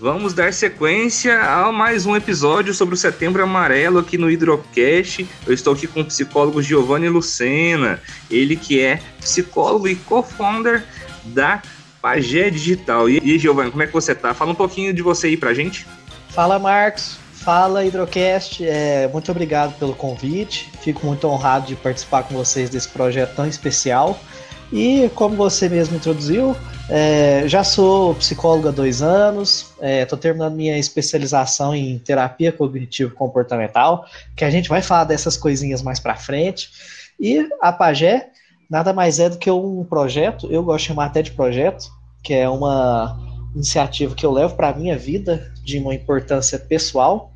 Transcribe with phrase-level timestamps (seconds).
[0.00, 5.26] Vamos dar sequência a mais um episódio sobre o Setembro Amarelo aqui no Hidrocast.
[5.46, 10.84] Eu estou aqui com o psicólogo Giovanni Lucena, ele que é psicólogo e co-founder
[11.24, 11.62] da
[12.02, 13.08] Pagé Digital.
[13.08, 14.34] E aí, Giovanni, como é que você tá?
[14.34, 15.86] Fala um pouquinho de você aí pra gente.
[16.28, 17.16] Fala, Marcos.
[17.32, 18.66] Fala, Hidrocast.
[18.66, 20.70] É, muito obrigado pelo convite.
[20.82, 24.18] Fico muito honrado de participar com vocês desse projeto tão especial.
[24.72, 26.56] E como você mesmo introduziu,
[26.88, 34.04] é, já sou psicólogo há dois anos, estou é, terminando minha especialização em terapia cognitivo-comportamental,
[34.36, 36.70] que a gente vai falar dessas coisinhas mais para frente.
[37.18, 38.30] E a Pagé
[38.68, 41.90] nada mais é do que um projeto, eu gosto de chamar até de projeto,
[42.22, 43.18] que é uma
[43.54, 47.32] iniciativa que eu levo para a minha vida de uma importância pessoal,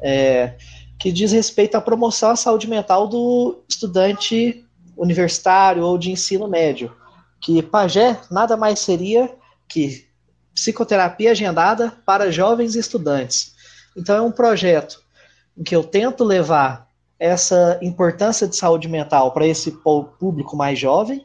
[0.00, 0.54] é,
[0.98, 4.64] que diz respeito à promoção à saúde mental do estudante
[4.98, 6.94] universitário ou de ensino médio
[7.40, 9.32] que Pagé nada mais seria
[9.68, 10.06] que
[10.54, 13.54] psicoterapia agendada para jovens estudantes.
[13.96, 15.00] Então é um projeto
[15.56, 19.72] em que eu tento levar essa importância de saúde mental para esse
[20.18, 21.24] público mais jovem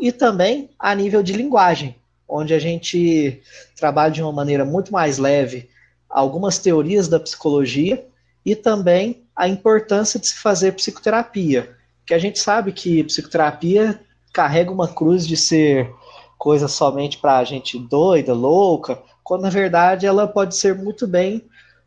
[0.00, 1.96] e também a nível de linguagem,
[2.28, 3.40] onde a gente
[3.76, 5.68] trabalha de uma maneira muito mais leve
[6.08, 8.06] algumas teorias da psicologia
[8.44, 11.76] e também a importância de se fazer psicoterapia,
[12.08, 14.00] que a gente sabe que psicoterapia
[14.32, 15.92] carrega uma cruz de ser
[16.38, 21.44] coisa somente para gente doida, louca, quando na verdade ela pode ser muito bem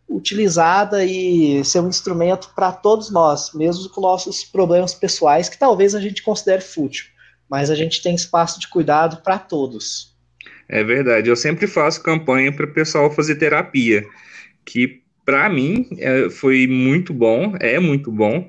[0.08, 5.96] utilizada e ser um instrumento para todos nós, mesmo com nossos problemas pessoais, que talvez
[5.96, 7.06] a gente considere fútil,
[7.50, 10.16] mas a gente tem espaço de cuidado para todos.
[10.70, 14.06] É verdade, eu sempre faço campanha para o pessoal fazer terapia,
[14.64, 18.48] que para mim é, foi muito bom, é muito bom,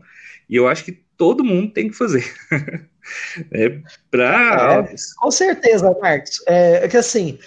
[0.51, 2.35] e eu acho que todo mundo tem que fazer.
[3.53, 3.79] é
[4.11, 4.85] pra...
[4.91, 6.43] É, com certeza, Marcos.
[6.49, 7.39] É, é, que assim,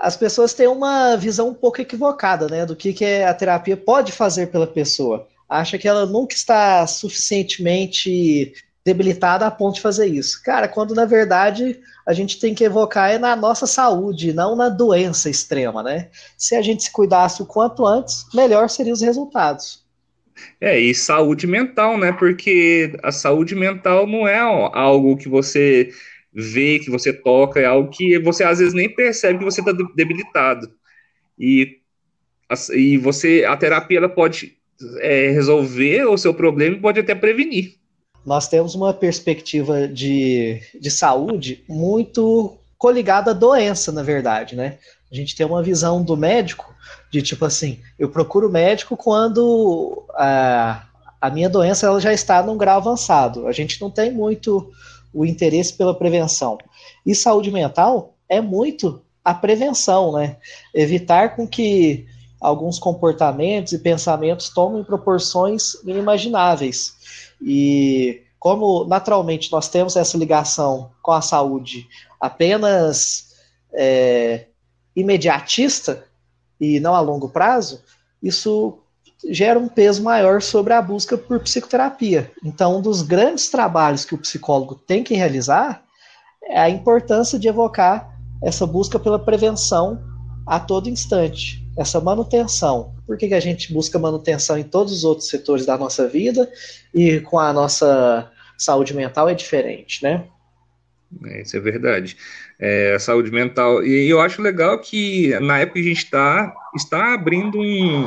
[0.00, 4.10] as pessoas têm uma visão um pouco equivocada, né, do que, que a terapia pode
[4.10, 5.28] fazer pela pessoa.
[5.48, 8.52] Acha que ela nunca está suficientemente
[8.84, 10.42] debilitada a ponto de fazer isso.
[10.42, 14.68] Cara, quando na verdade a gente tem que evocar é na nossa saúde, não na
[14.68, 16.08] doença extrema, né?
[16.36, 19.84] Se a gente se cuidasse o quanto antes, melhor seriam os resultados.
[20.60, 22.12] É, e saúde mental, né?
[22.12, 25.90] Porque a saúde mental não é algo que você
[26.32, 29.72] vê, que você toca, é algo que você às vezes nem percebe que você está
[29.94, 30.70] debilitado.
[31.38, 31.78] E,
[32.74, 34.56] e você, a terapia ela pode
[34.98, 37.76] é, resolver o seu problema e pode até prevenir.
[38.24, 44.78] Nós temos uma perspectiva de, de saúde muito coligada à doença, na verdade, né?
[45.10, 46.72] A gente tem uma visão do médico
[47.10, 50.84] de tipo assim, eu procuro médico quando a,
[51.20, 53.46] a minha doença ela já está num grau avançado.
[53.46, 54.70] A gente não tem muito
[55.12, 56.58] o interesse pela prevenção.
[57.04, 60.36] E saúde mental é muito a prevenção, né?
[60.72, 62.06] Evitar com que
[62.40, 66.94] alguns comportamentos e pensamentos tomem proporções inimagináveis.
[67.42, 71.86] E como naturalmente nós temos essa ligação com a saúde
[72.18, 73.34] apenas
[73.72, 74.46] é,
[75.00, 76.04] imediatista,
[76.60, 77.82] e não a longo prazo,
[78.22, 78.78] isso
[79.28, 82.30] gera um peso maior sobre a busca por psicoterapia.
[82.44, 85.82] Então, um dos grandes trabalhos que o psicólogo tem que realizar
[86.44, 88.10] é a importância de evocar
[88.42, 90.02] essa busca pela prevenção
[90.46, 92.94] a todo instante, essa manutenção.
[93.06, 96.50] Por que, que a gente busca manutenção em todos os outros setores da nossa vida
[96.94, 100.24] e com a nossa saúde mental é diferente, né?
[101.24, 102.16] É, isso é verdade
[102.60, 103.82] é, saúde mental.
[103.82, 108.06] E eu acho legal que na época que a gente está, está abrindo um,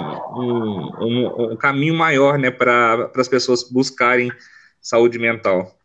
[1.01, 4.31] um, um, caminho maior né, para as pessoas buscarem
[4.79, 5.75] saúde mental.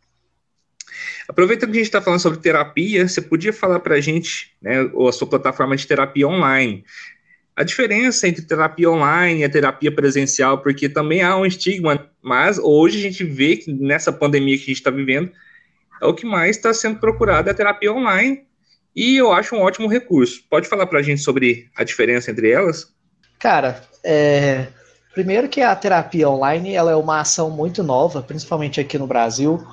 [1.27, 4.83] Aproveitando que a gente está falando sobre terapia, você podia falar para a gente, né,
[4.93, 6.83] ou a sua plataforma de terapia online,
[7.55, 12.57] a diferença entre terapia online e a terapia presencial, porque também há um estigma, mas
[12.57, 15.31] hoje a gente vê que nessa pandemia que a gente está vivendo,
[16.01, 18.47] é o que mais está sendo procurado é a terapia online,
[18.95, 20.41] e eu acho um ótimo recurso.
[20.49, 22.87] Pode falar para a gente sobre a diferença entre elas?
[23.39, 24.67] Cara, é...
[25.13, 29.65] primeiro que a terapia online ela é uma ação muito nova, principalmente aqui no Brasil,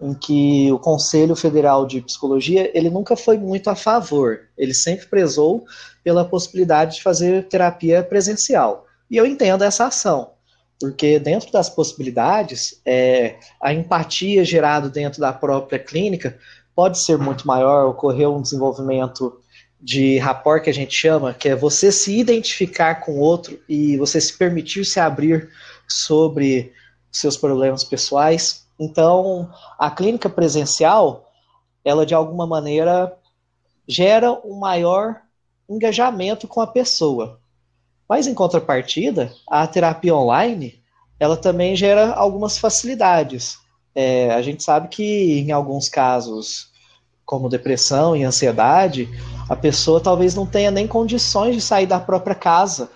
[0.00, 4.40] em que o Conselho Federal de Psicologia ele nunca foi muito a favor.
[4.58, 5.64] Ele sempre prezou
[6.02, 8.86] pela possibilidade de fazer terapia presencial.
[9.10, 10.32] E eu entendo essa ação,
[10.80, 16.36] porque dentro das possibilidades, é, a empatia gerada dentro da própria clínica
[16.74, 19.38] pode ser muito maior, ocorreu um desenvolvimento
[19.80, 23.96] de rapport que a gente chama, que é você se identificar com o outro e
[23.96, 25.50] você se permitir se abrir
[25.86, 26.72] sobre
[27.12, 28.66] seus problemas pessoais.
[28.78, 31.30] Então, a clínica presencial,
[31.84, 33.14] ela de alguma maneira
[33.86, 35.20] gera um maior
[35.68, 37.38] engajamento com a pessoa.
[38.08, 40.82] Mas em contrapartida, a terapia online
[41.18, 43.58] ela também gera algumas facilidades.
[43.94, 46.68] É, a gente sabe que em alguns casos,
[47.24, 49.08] como depressão e ansiedade,
[49.48, 52.90] a pessoa talvez não tenha nem condições de sair da própria casa,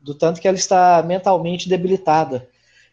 [0.00, 2.48] do tanto que ela está mentalmente debilitada.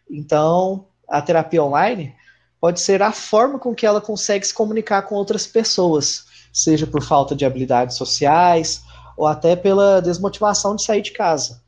[0.09, 2.15] Então, a terapia online
[2.59, 7.03] pode ser a forma com que ela consegue se comunicar com outras pessoas, seja por
[7.03, 8.81] falta de habilidades sociais
[9.17, 11.61] ou até pela desmotivação de sair de casa.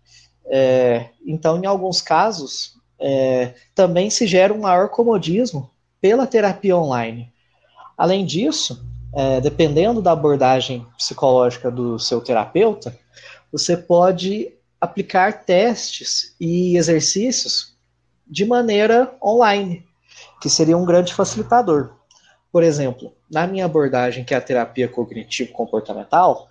[0.45, 5.69] É, então, em alguns casos, é, também se gera um maior comodismo
[6.03, 7.31] pela terapia online.
[7.97, 8.85] Além disso,
[9.15, 12.93] é, dependendo da abordagem psicológica do seu terapeuta,
[13.49, 17.77] você pode aplicar testes e exercícios
[18.27, 19.85] de maneira online,
[20.41, 21.93] que seria um grande facilitador.
[22.51, 26.49] Por exemplo, na minha abordagem, que é a terapia cognitivo-comportamental,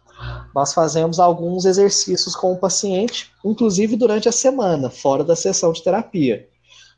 [0.55, 5.85] nós fazemos alguns exercícios com o paciente, inclusive durante a semana, fora da sessão de
[5.85, 6.49] terapia.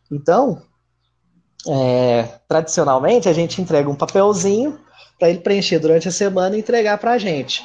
[0.08, 0.62] Então,
[1.69, 4.78] é, tradicionalmente, a gente entrega um papelzinho
[5.19, 7.64] para ele preencher durante a semana e entregar para a gente.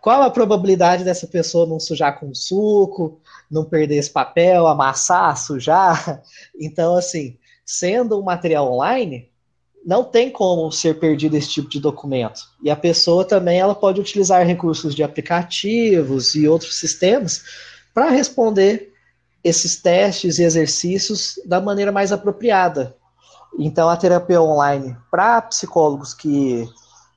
[0.00, 6.22] Qual a probabilidade dessa pessoa não sujar com suco, não perder esse papel, amassar, sujar?
[6.58, 9.28] Então, assim, sendo um material online,
[9.84, 12.40] não tem como ser perdido esse tipo de documento.
[12.62, 17.42] E a pessoa também ela pode utilizar recursos de aplicativos e outros sistemas
[17.92, 18.92] para responder
[19.44, 22.96] esses testes e exercícios da maneira mais apropriada.
[23.58, 26.68] Então, a terapia online para psicólogos que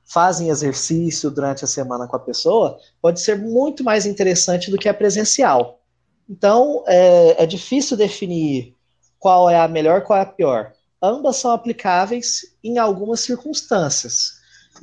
[0.04, 4.88] fazem exercício durante a semana com a pessoa pode ser muito mais interessante do que
[4.88, 5.80] a presencial.
[6.28, 8.74] Então, é, é difícil definir
[9.18, 10.72] qual é a melhor, qual é a pior
[11.02, 14.34] ambas são aplicáveis em algumas circunstâncias.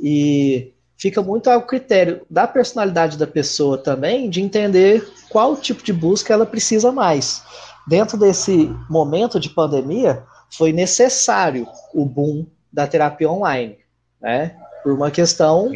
[0.01, 5.94] E fica muito ao critério da personalidade da pessoa também de entender qual tipo de
[5.94, 7.44] busca ela precisa mais.
[7.88, 13.77] Dentro desse momento de pandemia, foi necessário o boom da terapia online,
[14.21, 14.55] né?
[14.83, 15.71] Por uma questão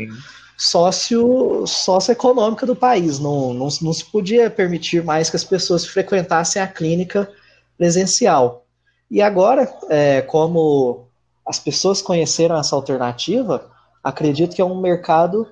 [0.58, 3.20] sócio, socioeconômica do país.
[3.20, 7.30] Não, não, não se podia permitir mais que as pessoas frequentassem a clínica
[7.78, 8.66] presencial.
[9.10, 11.08] E agora, é, como
[11.46, 13.70] as pessoas conheceram essa alternativa,
[14.04, 15.48] acredito que é um mercado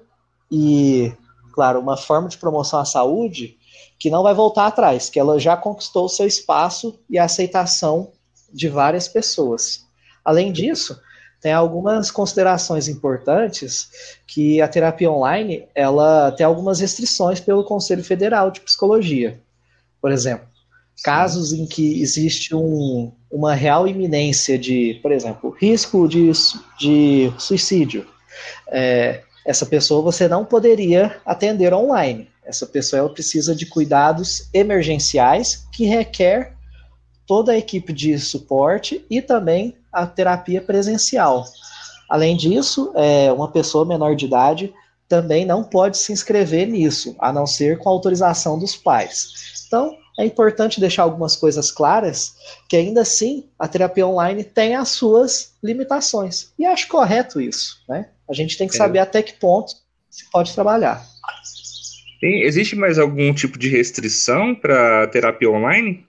[0.51, 1.12] e,
[1.51, 3.57] claro, uma forma de promoção à saúde
[3.98, 8.12] que não vai voltar atrás, que ela já conquistou o seu espaço e a aceitação
[8.51, 9.86] de várias pessoas.
[10.24, 11.00] Além disso,
[11.42, 13.90] tem algumas considerações importantes
[14.28, 19.40] que a terapia online ela tem algumas restrições pelo Conselho Federal de Psicologia.
[20.01, 20.48] Por exemplo,
[21.04, 26.31] casos em que existe um, uma real iminência de, por exemplo, risco de,
[26.78, 28.06] de suicídio,
[28.69, 32.28] é, essa pessoa você não poderia atender online.
[32.44, 36.54] Essa pessoa ela precisa de cuidados emergenciais que requer
[37.30, 41.46] toda a equipe de suporte e também a terapia presencial.
[42.10, 44.74] Além disso, é, uma pessoa menor de idade
[45.08, 49.28] também não pode se inscrever nisso, a não ser com autorização dos pais.
[49.68, 52.34] Então, é importante deixar algumas coisas claras,
[52.68, 56.52] que ainda assim a terapia online tem as suas limitações.
[56.58, 58.10] E acho correto isso, né?
[58.28, 58.78] A gente tem que é.
[58.78, 59.74] saber até que ponto
[60.10, 61.06] se pode trabalhar.
[62.20, 66.08] Tem, existe mais algum tipo de restrição para terapia online?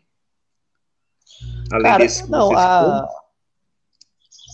[1.72, 3.08] Além Cara, desse não, a,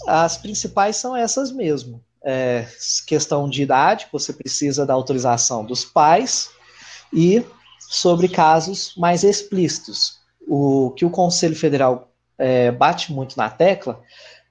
[0.06, 2.02] as principais são essas mesmo.
[2.24, 2.66] É,
[3.06, 6.50] questão de idade, você precisa da autorização dos pais
[7.12, 7.44] e
[7.78, 10.18] sobre casos mais explícitos.
[10.46, 14.00] O que o Conselho Federal é, bate muito na tecla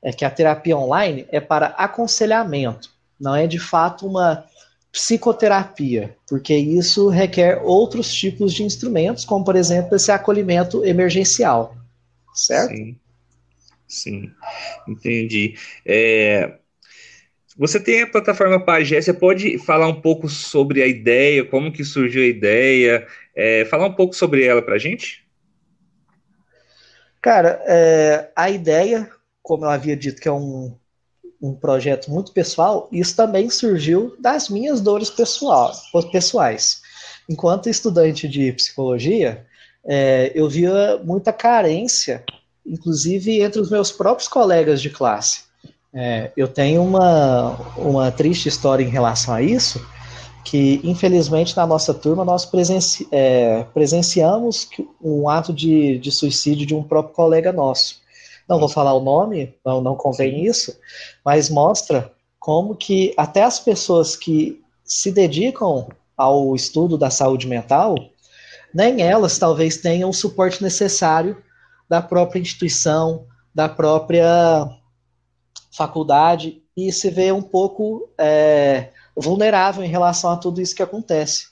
[0.01, 4.45] é que a terapia online é para aconselhamento, não é de fato uma
[4.91, 11.75] psicoterapia, porque isso requer outros tipos de instrumentos, como por exemplo esse acolhimento emergencial,
[12.36, 12.75] certo?
[12.75, 13.00] Sim,
[13.88, 14.32] sim,
[14.88, 15.58] entendi.
[15.86, 16.58] É,
[17.58, 21.86] você tem a plataforma Pagé, você pode falar um pouco sobre a ideia, como que
[21.86, 25.25] surgiu a ideia, é, falar um pouco sobre ela para a gente?
[27.22, 29.10] Cara, é, a ideia,
[29.42, 30.77] como eu havia dito, que é um,
[31.42, 35.74] um projeto muito pessoal, isso também surgiu das minhas dores pessoal,
[36.12, 36.82] pessoais.
[37.30, 39.46] Enquanto estudante de psicologia,
[39.86, 42.24] é, eu via muita carência,
[42.65, 45.44] inclusive entre os meus próprios colegas de classe.
[45.94, 49.80] É, eu tenho uma, uma triste história em relação a isso,
[50.44, 54.68] que infelizmente na nossa turma nós presenci, é, presenciamos
[55.01, 58.04] um ato de, de suicídio de um próprio colega nosso.
[58.48, 60.77] Não vou falar o nome, não, não convém isso,
[61.24, 67.96] mas mostra como que até as pessoas que se dedicam ao estudo da saúde mental
[68.75, 71.41] nem elas talvez tenham o suporte necessário
[71.88, 74.70] da própria instituição, da própria
[75.72, 81.48] faculdade, e se vê um pouco é, vulnerável em relação a tudo isso que acontece.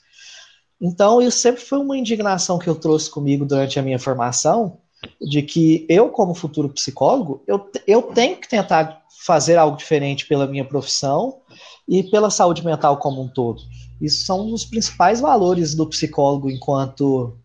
[0.78, 4.80] Então, isso sempre foi uma indignação que eu trouxe comigo durante a minha formação,
[5.20, 10.46] de que eu, como futuro psicólogo, eu, eu tenho que tentar fazer algo diferente pela
[10.46, 11.40] minha profissão
[11.88, 13.62] e pela saúde mental como um todo.
[14.00, 17.38] Isso são os principais valores do psicólogo enquanto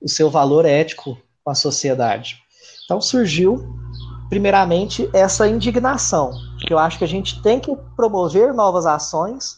[0.00, 2.38] o seu valor ético com a sociedade.
[2.84, 3.64] Então surgiu,
[4.28, 6.32] primeiramente, essa indignação,
[6.66, 9.56] que eu acho que a gente tem que promover novas ações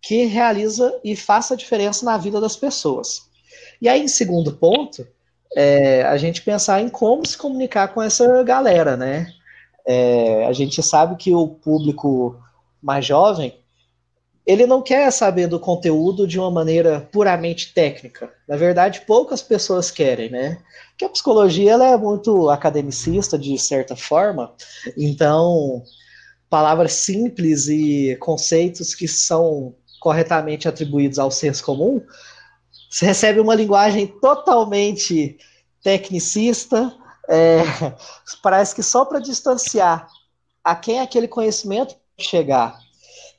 [0.00, 3.22] que realiza e faça diferença na vida das pessoas.
[3.82, 5.06] E aí, em segundo ponto,
[5.54, 9.32] é, a gente pensar em como se comunicar com essa galera, né?
[9.86, 12.36] É, a gente sabe que o público
[12.82, 13.54] mais jovem
[14.46, 18.32] ele não quer saber do conteúdo de uma maneira puramente técnica.
[18.48, 20.58] Na verdade, poucas pessoas querem, né?
[20.90, 24.54] Porque a psicologia ela é muito academicista de certa forma,
[24.96, 25.82] então
[26.48, 32.00] palavras simples e conceitos que são corretamente atribuídos ao senso comum,
[32.96, 35.36] você recebe uma linguagem totalmente
[35.82, 36.94] tecnicista,
[37.28, 37.62] é,
[38.42, 40.08] parece que só para distanciar
[40.64, 42.74] a quem aquele conhecimento chegar.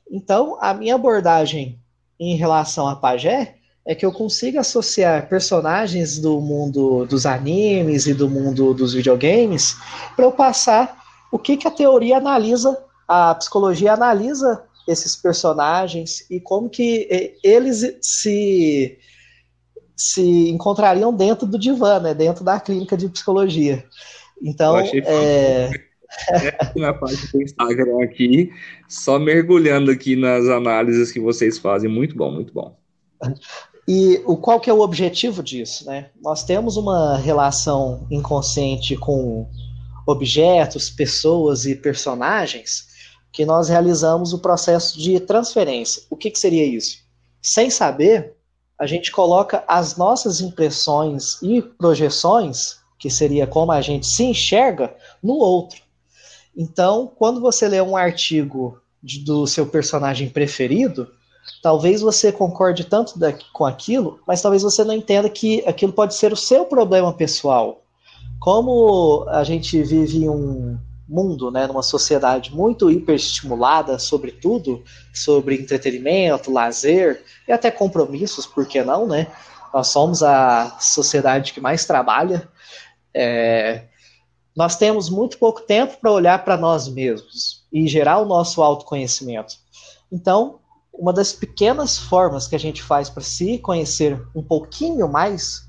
[0.08, 1.76] Então, a minha abordagem
[2.20, 8.14] em relação a pajé é que eu consiga associar personagens do mundo dos animes e
[8.14, 9.74] do mundo dos videogames
[10.14, 16.38] para eu passar o que, que a teoria analisa, a psicologia analisa esses personagens e
[16.38, 18.96] como que eles se
[19.98, 23.84] se encontrariam dentro do divã, né, dentro da clínica de psicologia.
[24.40, 25.70] Então, é,
[26.76, 28.50] na parte do Instagram aqui,
[28.88, 31.90] só mergulhando aqui nas análises que vocês fazem.
[31.90, 32.76] Muito bom, muito bom.
[33.86, 36.10] E o qual que é o objetivo disso, né?
[36.22, 39.48] Nós temos uma relação inconsciente com
[40.06, 42.86] objetos, pessoas e personagens
[43.32, 46.02] que nós realizamos o processo de transferência.
[46.08, 46.98] O que, que seria isso?
[47.42, 48.37] Sem saber,
[48.78, 54.94] a gente coloca as nossas impressões e projeções, que seria como a gente se enxerga,
[55.22, 55.82] no outro.
[56.56, 61.08] Então, quando você lê um artigo de, do seu personagem preferido,
[61.62, 66.14] talvez você concorde tanto da, com aquilo, mas talvez você não entenda que aquilo pode
[66.14, 67.82] ser o seu problema pessoal.
[68.40, 70.78] Como a gente vive um
[71.08, 78.66] mundo, né, numa sociedade muito hiperestimulada sobre tudo, sobre entretenimento, lazer e até compromissos, por
[78.66, 79.26] que não, né?
[79.72, 82.48] Nós somos a sociedade que mais trabalha.
[83.14, 83.84] É,
[84.56, 89.54] nós temos muito pouco tempo para olhar para nós mesmos e gerar o nosso autoconhecimento.
[90.10, 90.58] Então,
[90.92, 95.62] uma das pequenas formas que a gente faz para se conhecer um pouquinho mais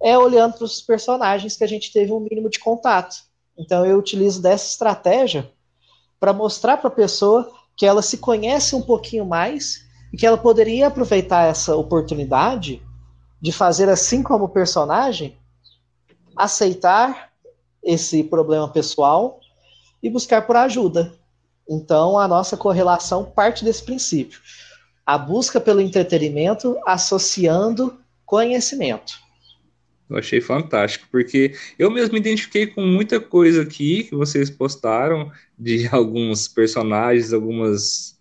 [0.00, 3.16] é olhando para os personagens que a gente teve um mínimo de contato.
[3.58, 5.50] Então, eu utilizo dessa estratégia
[6.18, 10.38] para mostrar para a pessoa que ela se conhece um pouquinho mais e que ela
[10.38, 12.82] poderia aproveitar essa oportunidade
[13.40, 15.36] de fazer assim como o personagem,
[16.36, 17.32] aceitar
[17.82, 19.40] esse problema pessoal
[20.02, 21.12] e buscar por ajuda.
[21.68, 24.40] Então, a nossa correlação parte desse princípio.
[25.04, 29.14] A busca pelo entretenimento associando conhecimento.
[30.12, 35.30] Eu achei fantástico, porque eu mesmo me identifiquei com muita coisa aqui que vocês postaram,
[35.58, 38.18] de alguns personagens, algumas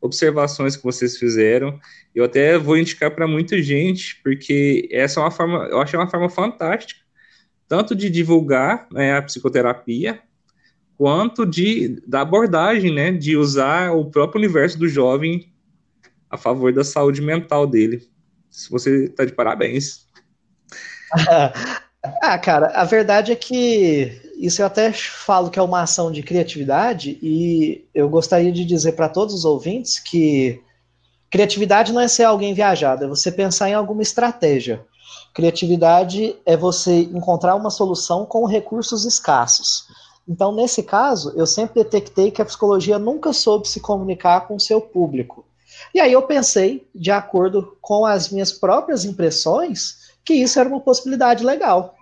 [0.00, 1.78] observações que vocês fizeram.
[2.14, 6.10] Eu até vou indicar para muita gente, porque essa é uma forma, eu achei uma
[6.10, 7.00] forma fantástica
[7.70, 10.20] tanto de divulgar né, a psicoterapia,
[10.98, 15.52] quanto de da abordagem, né, de usar o próprio universo do jovem
[16.28, 18.10] a favor da saúde mental dele.
[18.50, 20.04] Se você está de parabéns.
[22.22, 26.22] ah, cara, a verdade é que isso eu até falo que é uma ação de
[26.22, 30.62] criatividade e eu gostaria de dizer para todos os ouvintes que
[31.30, 34.84] criatividade não é ser alguém viajado, é você pensar em alguma estratégia.
[35.34, 39.84] Criatividade é você encontrar uma solução com recursos escassos.
[40.28, 44.60] Então, nesse caso, eu sempre detectei que a psicologia nunca soube se comunicar com o
[44.60, 45.44] seu público.
[45.94, 50.80] E aí eu pensei, de acordo com as minhas próprias impressões, que isso era uma
[50.80, 51.94] possibilidade legal.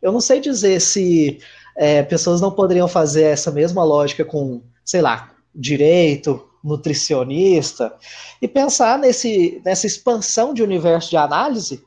[0.00, 1.38] Eu não sei dizer se
[1.76, 7.94] é, pessoas não poderiam fazer essa mesma lógica com, sei lá, direito, nutricionista,
[8.40, 11.84] e pensar nesse, nessa expansão de universo de análise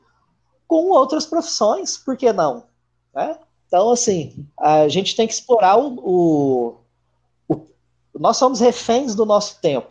[0.68, 2.64] com outras profissões, por que não?
[3.14, 3.36] Né?
[3.66, 6.76] Então, assim, a gente tem que explorar o, o,
[7.48, 7.66] o,
[8.18, 9.88] Nós somos reféns do nosso tempo.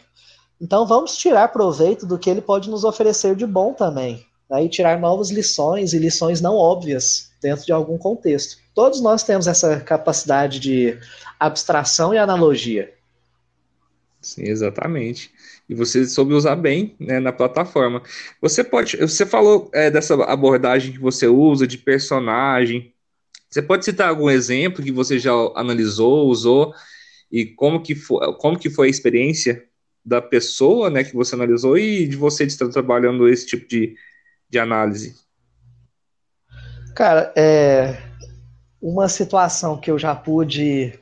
[0.60, 4.26] Então, vamos tirar proveito do que ele pode nos oferecer de bom também.
[4.50, 8.58] Né, e tirar novas lições e lições não óbvias dentro de algum contexto.
[8.74, 10.98] Todos nós temos essa capacidade de
[11.40, 12.94] abstração e analogia.
[14.22, 15.32] Sim, exatamente.
[15.70, 18.02] E você soube usar bem né, na plataforma.
[18.42, 18.98] Você pode.
[18.98, 22.94] Você falou é, dessa abordagem que você usa de personagem.
[23.50, 26.74] Você pode citar algum exemplo que você já analisou, usou,
[27.32, 29.64] e como que foi, como que foi a experiência
[30.04, 33.96] da pessoa né, que você analisou e de você de estar trabalhando esse tipo de,
[34.50, 35.16] de análise?
[36.96, 38.02] Cara, é
[38.82, 40.98] uma situação que eu já pude,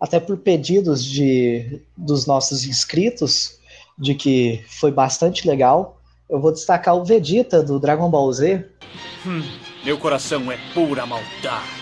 [0.00, 3.58] até por pedidos de, dos nossos inscritos,
[3.98, 8.64] de que foi bastante legal, eu vou destacar o Vegeta do Dragon Ball Z.
[9.26, 9.42] Hum,
[9.84, 11.80] meu coração é pura maldade.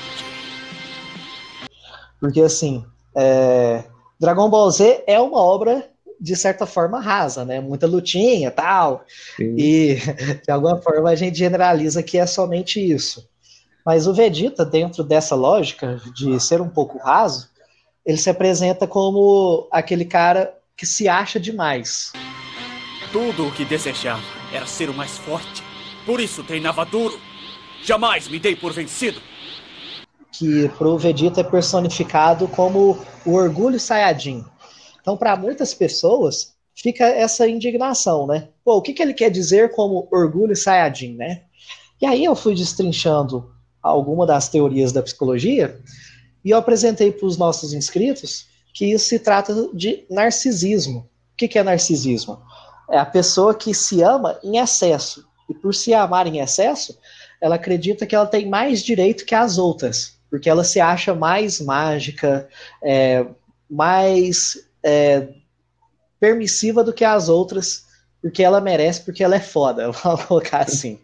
[2.19, 3.85] Porque assim, é,
[4.19, 5.89] Dragon Ball Z é uma obra
[6.21, 7.61] de certa forma rasa, né?
[7.61, 9.05] Muita lutinha, tal.
[9.37, 9.55] Sim.
[9.57, 9.97] E
[10.45, 13.29] de alguma forma a gente generaliza que é somente isso.
[13.85, 17.49] Mas o Vegeta, dentro dessa lógica de ser um pouco raso,
[18.05, 22.13] ele se apresenta como aquele cara que se acha demais.
[23.13, 24.23] Tudo o que desejava
[24.53, 25.63] era ser o mais forte.
[26.05, 27.19] Por isso treinava duro.
[27.83, 29.21] Jamais me dei por vencido.
[30.33, 34.45] Que pro Vegeta é personificado como o orgulho Saiyajin
[35.09, 38.49] então, para muitas pessoas, fica essa indignação, né?
[38.63, 41.45] Pô, o que, que ele quer dizer como orgulho Sayajin, né?
[41.99, 43.51] E aí eu fui destrinchando
[43.83, 45.81] alguma das teorias da psicologia
[46.45, 50.99] e eu apresentei para os nossos inscritos que isso se trata de narcisismo.
[51.33, 52.43] O que, que é narcisismo?
[52.91, 55.27] É a pessoa que se ama em excesso.
[55.49, 56.99] E por se amar em excesso,
[57.41, 61.63] ela acredita que ela tem mais direito que as outras, porque ela se acha mais
[61.63, 62.47] mágica,
[62.83, 63.25] é,
[63.71, 65.29] mais é,
[66.21, 67.87] permissiva do que as outras,
[68.21, 70.99] porque ela merece, porque ela é foda, vamos colocar assim.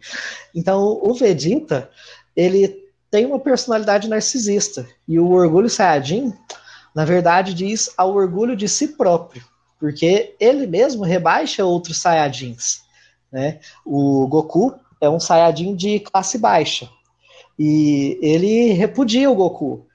[0.53, 1.89] Então, o Vegeta,
[2.35, 6.33] ele tem uma personalidade narcisista, e o orgulho Saiyajin,
[6.93, 9.43] na verdade, diz ao orgulho de si próprio,
[9.79, 12.81] porque ele mesmo rebaixa outros Saiyajins.
[13.31, 13.59] Né?
[13.85, 16.89] O Goku é um Saiyajin de classe baixa,
[17.57, 19.87] e ele repudia o Goku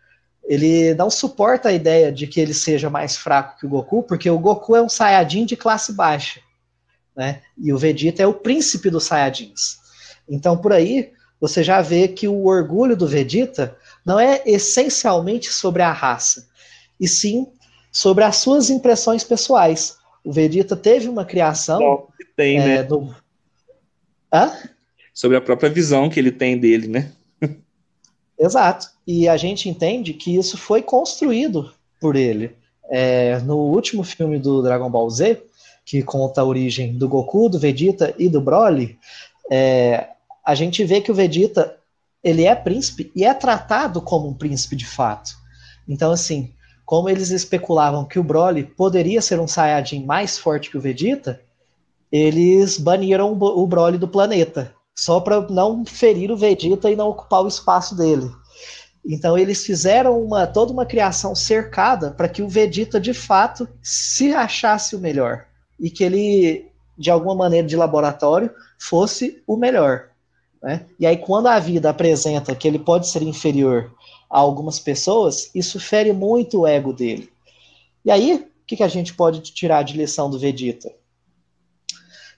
[0.51, 4.29] ele não suporta a ideia de que ele seja mais fraco que o Goku, porque
[4.29, 6.41] o Goku é um Saiyajin de classe baixa,
[7.17, 7.41] né?
[7.57, 9.79] E o Vegeta é o príncipe dos Saiyajins.
[10.29, 15.83] Então, por aí, você já vê que o orgulho do Vegeta não é essencialmente sobre
[15.83, 16.49] a raça,
[16.99, 17.47] e sim
[17.93, 19.99] sobre as suas impressões pessoais.
[20.25, 21.79] O Vegeta teve uma criação.
[22.35, 22.83] tem, é, né?
[22.83, 23.15] Do...
[24.35, 24.53] Hã?
[25.15, 27.13] Sobre a própria visão que ele tem dele, né?
[28.41, 28.89] Exato.
[29.07, 32.57] E a gente entende que isso foi construído por ele.
[32.89, 35.43] É, no último filme do Dragon Ball Z,
[35.85, 38.99] que conta a origem do Goku, do Vegeta e do Broly,
[39.51, 40.09] é,
[40.45, 41.77] a gente vê que o Vegeta
[42.25, 45.33] ele é príncipe e é tratado como um príncipe de fato.
[45.87, 46.51] Então, assim,
[46.87, 51.41] como eles especulavam que o Broly poderia ser um Saiyajin mais forte que o Vegeta,
[52.11, 57.43] eles baniram o Broly do planeta só para não ferir o Vegeta e não ocupar
[57.43, 58.31] o espaço dele.
[59.03, 64.35] Então eles fizeram uma, toda uma criação cercada para que o Vegeta de fato se
[64.35, 65.47] achasse o melhor
[65.79, 70.11] e que ele de alguma maneira de laboratório fosse o melhor.
[70.63, 70.85] Né?
[70.99, 73.91] E aí quando a vida apresenta que ele pode ser inferior
[74.29, 77.33] a algumas pessoas, isso fere muito o ego dele.
[78.05, 80.93] E aí o que, que a gente pode tirar de lição do Vegeta?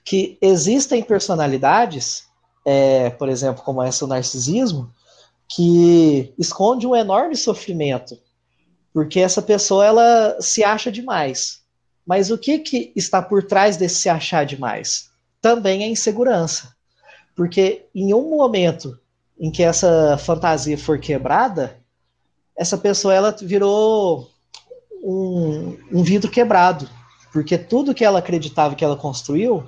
[0.05, 2.31] Que existem personalidades
[2.65, 4.91] é, por exemplo, como essa o narcisismo,
[5.47, 8.17] que esconde um enorme sofrimento,
[8.93, 11.61] porque essa pessoa ela se acha demais.
[12.05, 15.09] Mas o que, que está por trás desse se achar demais?
[15.41, 16.75] Também é insegurança.
[17.35, 18.99] Porque em um momento
[19.39, 21.77] em que essa fantasia for quebrada,
[22.55, 24.29] essa pessoa ela virou
[25.03, 26.87] um, um vidro quebrado.
[27.31, 29.63] Porque tudo que ela acreditava que ela construiu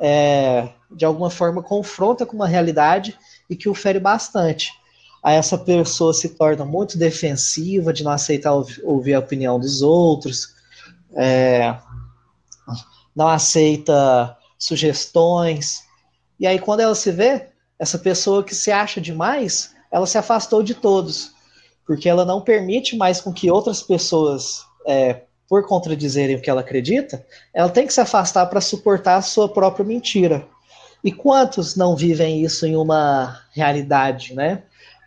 [0.00, 4.72] é, de alguma forma confronta com uma realidade e que o fere bastante.
[5.22, 8.52] Aí essa pessoa se torna muito defensiva de não aceitar
[8.82, 10.54] ouvir a opinião dos outros,
[11.14, 11.74] é,
[13.16, 15.82] não aceita sugestões.
[16.38, 20.62] E aí quando ela se vê, essa pessoa que se acha demais, ela se afastou
[20.62, 21.32] de todos,
[21.86, 26.60] porque ela não permite mais com que outras pessoas é, por contradizerem o que ela
[26.60, 30.46] acredita, ela tem que se afastar para suportar a sua própria mentira.
[31.04, 34.62] E quantos não vivem isso em uma realidade, né?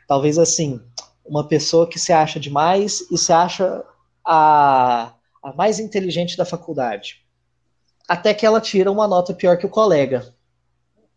[0.07, 0.79] Talvez assim,
[1.25, 3.83] uma pessoa que se acha demais e se acha
[4.23, 5.11] a,
[5.43, 7.25] a mais inteligente da faculdade.
[8.07, 10.33] Até que ela tira uma nota pior que o colega.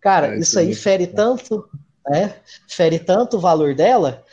[0.00, 1.68] Cara, é, isso aí fere tanto,
[2.08, 2.34] né?
[2.66, 4.24] Fere tanto o valor dela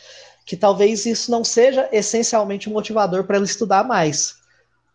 [0.45, 4.37] que talvez isso não seja essencialmente um motivador para ela estudar mais.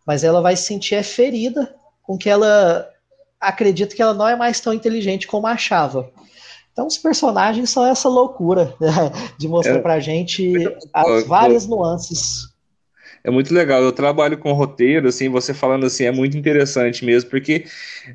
[0.03, 2.89] Mas ela vai se sentir é ferida com que ela
[3.43, 6.09] acredita que ela não é mais tão inteligente como achava.
[6.71, 8.89] Então, os personagens são essa loucura né?
[9.37, 10.53] de mostrar é, pra gente
[10.91, 12.51] as várias nuances.
[13.23, 13.81] É muito legal.
[13.81, 17.65] Eu trabalho com roteiro, assim, você falando assim, é muito interessante mesmo, porque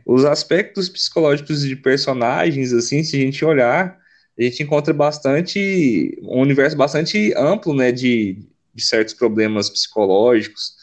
[0.04, 3.96] os aspectos psicológicos de personagens, assim, se a gente olhar,
[4.38, 8.38] a gente encontra bastante, um universo bastante amplo, né, de,
[8.74, 10.77] de certos problemas psicológicos.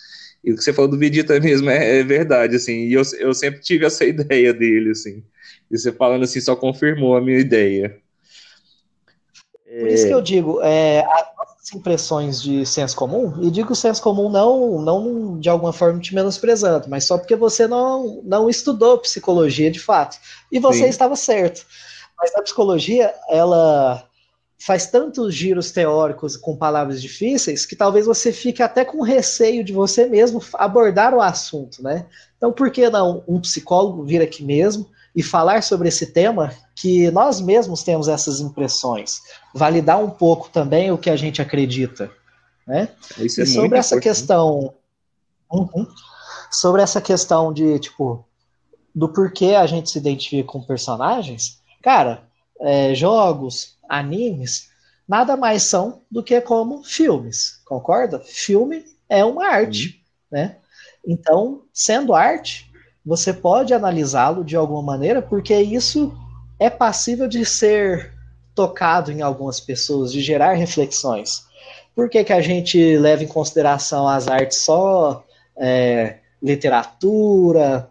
[0.45, 3.34] E o que você falou do Vegeta mesmo é, é verdade, assim, e eu, eu
[3.34, 5.23] sempre tive essa ideia dele, assim.
[5.71, 7.97] E você falando assim só confirmou a minha ideia.
[9.65, 14.01] Por isso que eu digo, é, as nossas impressões de senso comum, e digo senso
[14.01, 18.99] comum não, não de alguma forma te menosprezando, mas só porque você não, não estudou
[18.99, 20.17] psicologia de fato.
[20.51, 20.89] E você Sim.
[20.89, 21.65] estava certo.
[22.17, 24.08] Mas a psicologia, ela
[24.65, 29.71] faz tantos giros teóricos com palavras difíceis que talvez você fique até com receio de
[29.71, 32.08] você mesmo abordar o assunto, né?
[32.38, 37.10] Então, por que não um psicólogo vir aqui mesmo, e falar sobre esse tema que
[37.12, 39.21] nós mesmos temos essas impressões,
[39.54, 42.12] validar um pouco também o que a gente acredita,
[42.67, 42.89] né?
[43.17, 44.13] Isso é e sobre essa importante.
[44.13, 44.73] questão,
[45.49, 45.88] uhum,
[46.51, 48.25] sobre essa questão de tipo
[48.93, 52.23] do porquê a gente se identifica com personagens, cara,
[52.60, 54.69] é, jogos, animes,
[55.07, 58.19] nada mais são do que como filmes, concorda?
[58.19, 60.39] Filme é uma arte, uhum.
[60.39, 60.57] né?
[61.07, 62.71] Então, sendo arte,
[63.05, 66.11] você pode analisá-lo de alguma maneira, porque isso
[66.59, 68.11] é passível de ser
[68.55, 71.45] tocado em algumas pessoas, de gerar reflexões.
[71.93, 75.23] Por que, que a gente leva em consideração as artes só
[75.55, 77.89] é, literatura,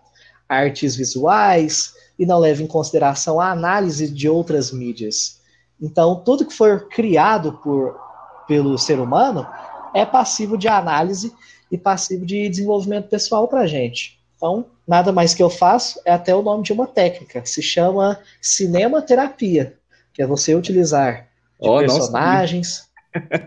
[0.49, 5.41] artes visuais, e não leva em consideração a análise de outras mídias?
[5.85, 8.01] Então, tudo que for criado por,
[8.49, 9.47] pelo ser humano
[9.95, 11.35] é passível de análise
[11.71, 14.19] e passível de desenvolvimento pessoal para a gente.
[14.35, 18.19] Então, nada mais que eu faço é até o nome de uma técnica, se chama
[18.41, 19.75] cinematerapia,
[20.15, 22.89] que é você utilizar oh, personagens.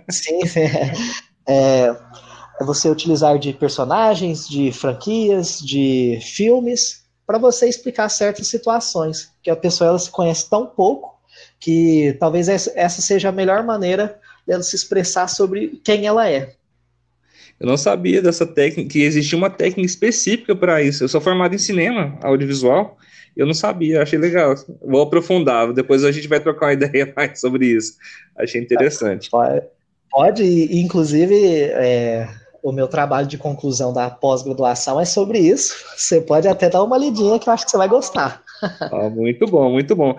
[0.08, 0.93] sim, é,
[1.47, 1.95] é,
[2.62, 9.50] é você utilizar de personagens, de franquias, de filmes, para você explicar certas situações, que
[9.50, 11.16] a pessoa ela se conhece tão pouco
[11.60, 16.54] que talvez essa seja a melhor maneira dela se expressar sobre quem ela é.
[17.60, 21.04] Eu não sabia dessa técnica, que existia uma técnica específica para isso.
[21.04, 22.98] Eu sou formado em cinema, audiovisual,
[23.36, 24.56] eu não sabia, achei legal.
[24.82, 27.96] Vou aprofundar, depois a gente vai trocar uma ideia mais sobre isso.
[28.38, 29.30] Achei interessante.
[29.30, 29.62] Pode,
[30.12, 32.30] pode inclusive, é,
[32.67, 35.73] o meu trabalho de conclusão da pós-graduação é sobre isso.
[35.95, 38.43] Você pode até dar uma lidinha que eu acho que você vai gostar.
[38.60, 40.17] Ah, muito bom, muito bom.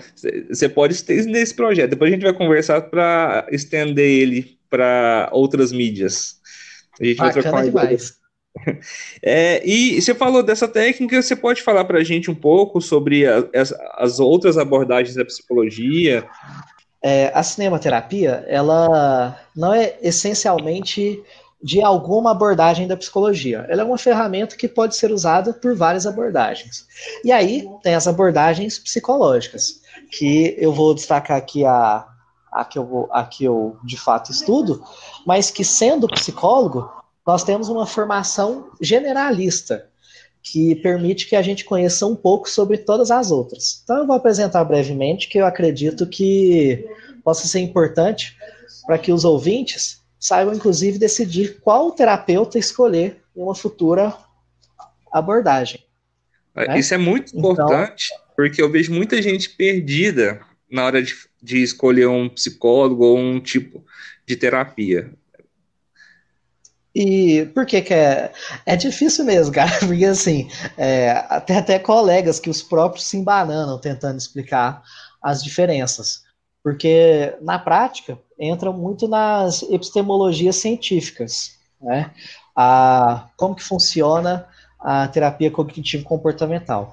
[0.48, 5.72] Você pode estender esse projeto, depois a gente vai conversar para estender ele para outras
[5.72, 6.36] mídias.
[7.00, 8.12] A gente Bacana vai trocar demais.
[9.22, 13.26] É, e você falou dessa técnica, você pode falar para a gente um pouco sobre
[13.26, 16.24] as, as, outras abordagens da psicologia?
[17.02, 21.22] É, a cinematerapia, ela não é essencialmente
[21.62, 23.66] de alguma abordagem da psicologia.
[23.68, 26.86] Ela é uma ferramenta que pode ser usada por várias abordagens.
[27.24, 32.06] E aí tem as abordagens psicológicas, que eu vou destacar aqui a,
[32.52, 34.84] a que eu, a que eu de fato estudo,
[35.26, 36.90] mas que sendo psicólogo,
[37.26, 39.88] nós temos uma formação generalista,
[40.40, 43.82] que permite que a gente conheça um pouco sobre todas as outras.
[43.82, 46.88] Então eu vou apresentar brevemente que eu acredito que
[47.22, 48.36] possa ser importante
[48.86, 54.14] para que os ouvintes saibam, inclusive, decidir qual terapeuta escolher em uma futura
[55.12, 55.84] abordagem.
[56.54, 56.78] Né?
[56.78, 61.14] Isso é muito então, importante, então, porque eu vejo muita gente perdida na hora de,
[61.42, 63.84] de escolher um psicólogo ou um tipo
[64.26, 65.10] de terapia.
[66.94, 68.32] E por que que é?
[68.66, 73.78] É difícil mesmo, cara, porque assim, é, até, até colegas que os próprios se embananam
[73.80, 74.82] tentando explicar
[75.22, 76.24] as diferenças.
[76.70, 82.10] Porque, na prática, entram muito nas epistemologias científicas, né?
[82.54, 84.46] A, como que funciona
[84.80, 86.92] a terapia cognitivo-comportamental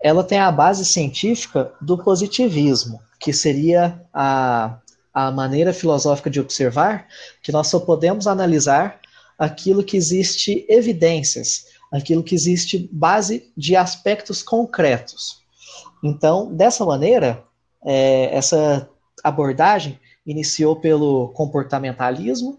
[0.00, 4.78] ela tem a base científica do positivismo, que seria a,
[5.12, 7.06] a maneira filosófica de observar
[7.42, 8.98] que nós só podemos analisar
[9.38, 15.40] aquilo que existe evidências, aquilo que existe base de aspectos concretos.
[16.02, 17.44] Então, dessa maneira,
[17.84, 18.88] é, essa
[19.22, 22.58] abordagem iniciou pelo comportamentalismo,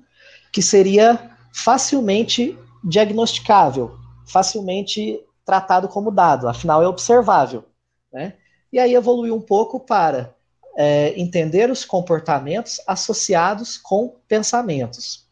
[0.51, 7.63] que seria facilmente diagnosticável, facilmente tratado como dado, afinal é observável.
[8.11, 8.33] Né?
[8.71, 10.33] e aí evoluiu um pouco para
[10.77, 15.25] é, entender os comportamentos associados com pensamentos.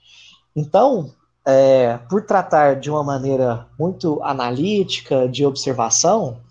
[0.56, 1.14] Então,
[1.46, 6.42] é, por tratar de uma maneira muito analítica, de observação,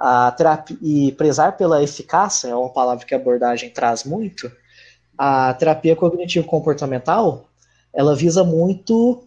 [0.00, 4.50] a terapia, e prezar pela eficácia, é uma palavra que a abordagem traz muito,
[5.18, 7.44] a terapia cognitivo-comportamental,
[7.92, 9.22] ela visa muito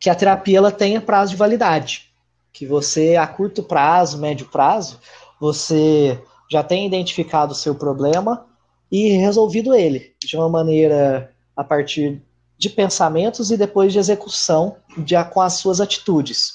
[0.00, 2.10] que a terapia ela tenha prazo de validade,
[2.50, 4.98] que você, a curto prazo, médio prazo,
[5.38, 6.18] você
[6.50, 8.46] já tenha identificado o seu problema
[8.90, 12.22] e resolvido ele de uma maneira a partir
[12.56, 16.54] de pensamentos e depois de execução de, com as suas atitudes.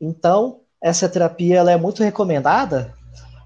[0.00, 2.94] Então, essa terapia ela é muito recomendada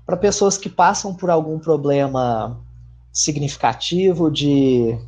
[0.07, 2.59] para pessoas que passam por algum problema
[3.13, 4.99] significativo de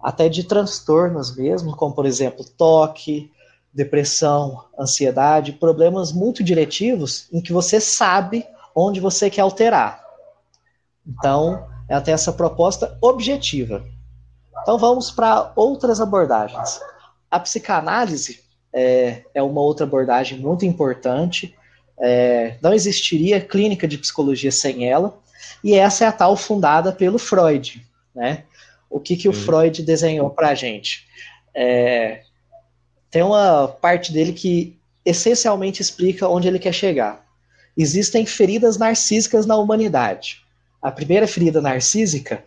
[0.00, 3.30] até de transtornos mesmo, como por exemplo toque,
[3.74, 10.02] depressão, ansiedade, problemas muito diretivos em que você sabe onde você quer alterar.
[11.06, 13.84] Então, ela tem essa proposta objetiva.
[14.62, 16.80] Então vamos para outras abordagens.
[17.30, 18.40] A psicanálise
[18.72, 21.56] é, é, uma outra abordagem muito importante.
[22.00, 25.18] É, não existiria clínica de psicologia sem ela.
[25.62, 27.84] E essa é a tal fundada pelo Freud.
[28.14, 28.44] Né?
[28.88, 31.06] O que, que o Freud desenhou para a gente?
[31.54, 32.22] É,
[33.10, 37.26] tem uma parte dele que essencialmente explica onde ele quer chegar.
[37.76, 40.42] Existem feridas narcísicas na humanidade.
[40.82, 42.44] A primeira ferida narcísica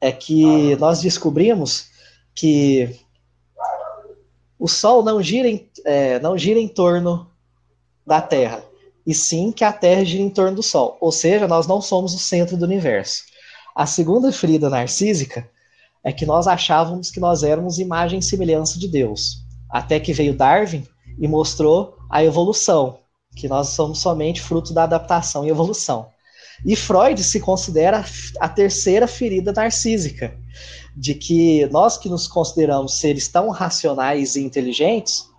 [0.00, 1.90] é que nós descobrimos
[2.34, 2.96] que
[4.58, 7.30] o Sol não gira em, é, não gira em torno
[8.06, 8.62] da Terra,
[9.06, 10.96] e sim que a Terra gira em torno do Sol.
[11.00, 13.24] Ou seja, nós não somos o centro do universo.
[13.74, 15.48] A segunda ferida narcísica
[16.04, 19.44] é que nós achávamos que nós éramos imagem e semelhança de Deus.
[19.70, 20.86] Até que veio Darwin
[21.18, 22.98] e mostrou a evolução,
[23.36, 26.08] que nós somos somente fruto da adaptação e evolução.
[26.64, 28.04] E Freud se considera
[28.38, 30.36] a terceira ferida narcísica,
[30.96, 35.29] de que nós que nos consideramos seres tão racionais e inteligentes,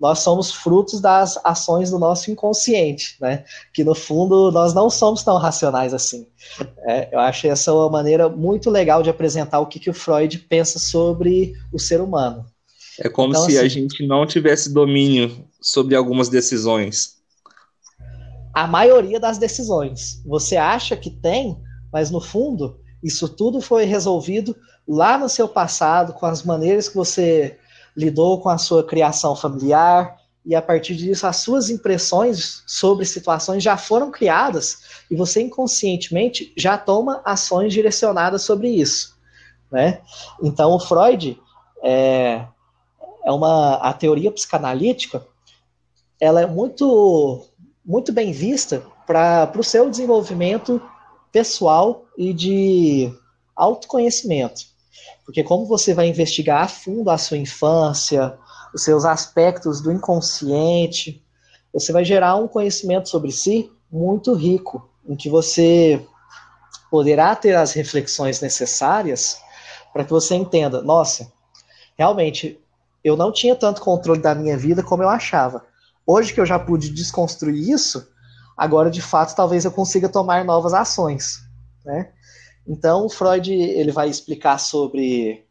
[0.00, 3.44] nós somos frutos das ações do nosso inconsciente, né?
[3.72, 6.26] Que no fundo nós não somos tão racionais assim.
[6.86, 10.38] É, eu acho essa uma maneira muito legal de apresentar o que, que o Freud
[10.38, 12.44] pensa sobre o ser humano.
[12.98, 17.16] É como então, se assim, a gente não tivesse domínio sobre algumas decisões
[18.56, 20.22] a maioria das decisões.
[20.24, 21.60] Você acha que tem,
[21.92, 24.56] mas no fundo, isso tudo foi resolvido
[24.88, 27.58] lá no seu passado, com as maneiras que você
[27.96, 33.64] lidou com a sua criação familiar, e a partir disso, as suas impressões sobre situações
[33.64, 34.78] já foram criadas
[35.10, 39.18] e você inconscientemente já toma ações direcionadas sobre isso.
[39.72, 40.00] Né?
[40.40, 41.36] Então, o Freud
[41.82, 42.46] é,
[43.24, 45.26] é uma a teoria psicanalítica,
[46.20, 47.44] ela é muito
[47.84, 50.80] muito bem vista para o seu desenvolvimento
[51.32, 53.12] pessoal e de
[53.54, 54.75] autoconhecimento.
[55.24, 58.38] Porque como você vai investigar a fundo a sua infância,
[58.74, 61.22] os seus aspectos do inconsciente,
[61.72, 66.04] você vai gerar um conhecimento sobre si muito rico, em que você
[66.90, 69.38] poderá ter as reflexões necessárias
[69.92, 71.32] para que você entenda, nossa,
[71.96, 72.60] realmente
[73.02, 75.64] eu não tinha tanto controle da minha vida como eu achava.
[76.06, 78.08] Hoje que eu já pude desconstruir isso,
[78.56, 81.40] agora de fato talvez eu consiga tomar novas ações,
[81.84, 82.10] né?
[82.66, 85.44] Então Freud ele vai explicar sobre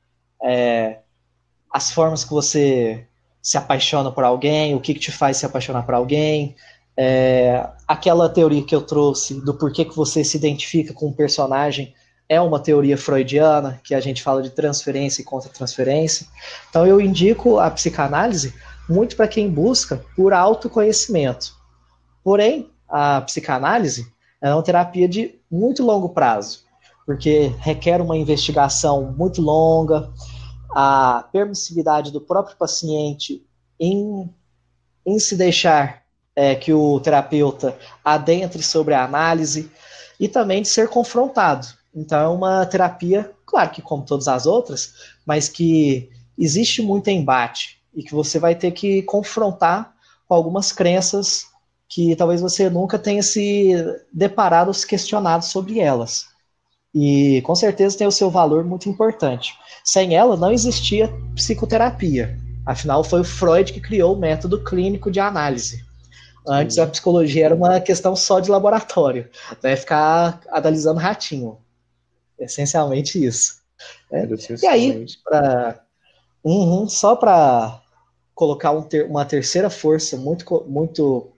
[0.44, 1.00] é,
[1.72, 3.06] as formas que você
[3.42, 6.56] se apaixona por alguém, o que, que te faz se apaixonar por alguém,
[6.98, 11.94] é, aquela teoria que eu trouxe do porquê que você se identifica com um personagem
[12.28, 16.26] é uma teoria freudiana, que a gente fala de transferência e contra-transferência.
[16.70, 18.54] Então eu indico a psicanálise
[18.90, 21.54] muito para quem busca por autoconhecimento.
[22.24, 26.65] Porém, a psicanálise é uma terapia de muito longo prazo,
[27.06, 30.12] porque requer uma investigação muito longa,
[30.72, 33.46] a permissividade do próprio paciente
[33.80, 34.30] em,
[35.06, 36.04] em se deixar
[36.36, 39.72] é, que o terapeuta adentre sobre a análise
[40.20, 41.68] e também de ser confrontado.
[41.94, 44.94] Então, é uma terapia, claro que como todas as outras,
[45.26, 49.94] mas que existe muito embate e que você vai ter que confrontar
[50.28, 51.46] com algumas crenças
[51.88, 53.74] que talvez você nunca tenha se
[54.12, 56.35] deparado se questionado sobre elas.
[56.96, 59.54] E com certeza tem o seu valor muito importante.
[59.84, 62.40] Sem ela não existia psicoterapia.
[62.66, 65.84] Afinal, foi o Freud que criou o método clínico de análise.
[66.48, 69.30] Antes a psicologia era uma questão só de laboratório,
[69.62, 69.76] né?
[69.76, 71.58] ficar analisando ratinho.
[72.40, 73.62] Essencialmente isso.
[74.10, 74.28] Né?
[74.64, 75.82] E aí, pra,
[76.44, 77.82] uhum, só para
[78.34, 81.32] colocar um ter, uma terceira força muito, muito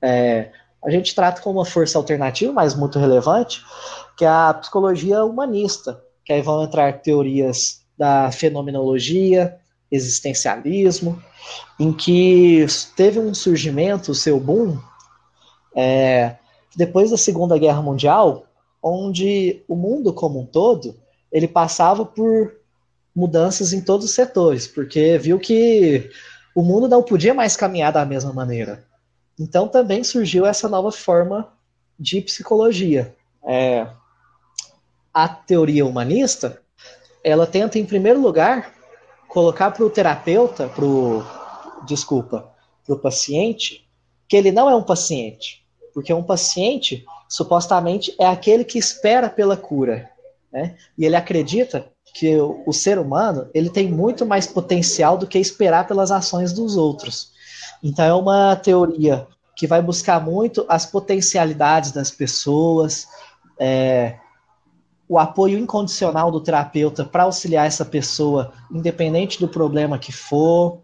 [0.00, 0.50] é,
[0.84, 3.62] a gente trata como uma força alternativa, mas muito relevante,
[4.16, 9.56] que é a psicologia humanista, que aí vão entrar teorias da fenomenologia,
[9.90, 11.22] existencialismo,
[11.78, 12.66] em que
[12.96, 14.78] teve um surgimento, o seu boom,
[15.74, 16.36] é,
[16.76, 18.46] depois da Segunda Guerra Mundial,
[18.82, 20.94] onde o mundo como um todo
[21.32, 22.52] ele passava por
[23.14, 26.10] mudanças em todos os setores, porque viu que
[26.54, 28.84] o mundo não podia mais caminhar da mesma maneira.
[29.38, 31.52] Então também surgiu essa nova forma
[31.98, 33.14] de psicologia.
[33.44, 33.86] É,
[35.12, 36.60] a teoria humanista,
[37.22, 38.72] ela tenta, em primeiro lugar,
[39.28, 41.22] colocar para o terapeuta, para o,
[41.86, 42.50] desculpa,
[42.84, 43.88] para o paciente,
[44.28, 49.56] que ele não é um paciente, porque um paciente, supostamente, é aquele que espera pela
[49.56, 50.10] cura,
[50.52, 50.76] né?
[50.96, 55.38] E ele acredita que o, o ser humano ele tem muito mais potencial do que
[55.38, 57.32] esperar pelas ações dos outros.
[57.82, 63.06] Então é uma teoria que vai buscar muito as potencialidades das pessoas,
[63.58, 64.16] é,
[65.08, 70.80] o apoio incondicional do terapeuta para auxiliar essa pessoa, independente do problema que for.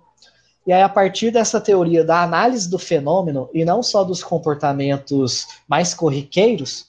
[0.67, 5.47] E aí, a partir dessa teoria da análise do fenômeno, e não só dos comportamentos
[5.67, 6.87] mais corriqueiros,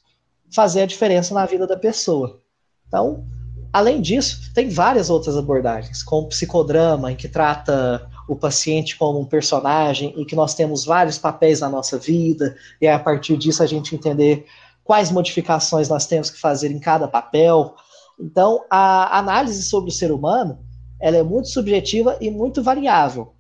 [0.54, 2.40] fazer a diferença na vida da pessoa.
[2.88, 3.26] Então,
[3.72, 9.26] além disso, tem várias outras abordagens, como psicodrama, em que trata o paciente como um
[9.26, 13.65] personagem e que nós temos vários papéis na nossa vida, e a partir disso a
[13.65, 14.46] gente entender
[14.86, 17.76] quais modificações nós temos que fazer em cada papel.
[18.17, 20.60] Então, a análise sobre o ser humano
[20.98, 23.34] ela é muito subjetiva e muito variável.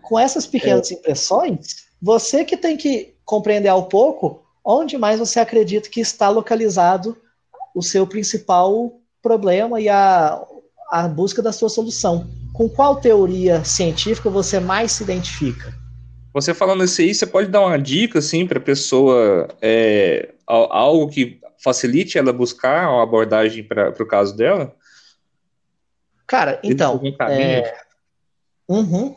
[0.00, 0.94] Com essas pequenas é.
[0.94, 7.14] impressões, você que tem que compreender ao pouco onde mais você acredita que está localizado
[7.74, 10.42] o seu principal problema e a,
[10.90, 12.26] a busca da sua solução.
[12.52, 15.72] Com qual teoria científica você mais se identifica?
[16.34, 21.08] Você falando isso aí, você pode dar uma dica assim para a pessoa, é, algo
[21.08, 24.74] que facilite ela buscar uma abordagem para o caso dela?
[26.26, 27.00] Cara, então.
[27.28, 27.74] É,
[28.68, 29.14] uhum,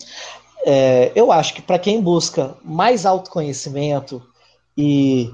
[0.66, 4.22] é, eu acho que para quem busca mais autoconhecimento
[4.78, 5.32] e,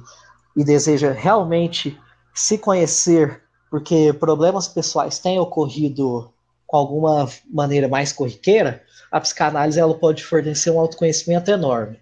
[0.55, 1.97] e deseja realmente
[2.33, 6.31] se conhecer, porque problemas pessoais têm ocorrido
[6.71, 8.81] com alguma maneira mais corriqueira,
[9.11, 11.99] a psicanálise ela pode fornecer um autoconhecimento enorme.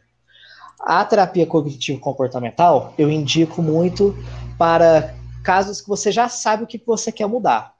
[0.79, 4.15] A terapia cognitivo-comportamental eu indico muito
[4.60, 7.73] para casos que você já sabe o que você quer mudar.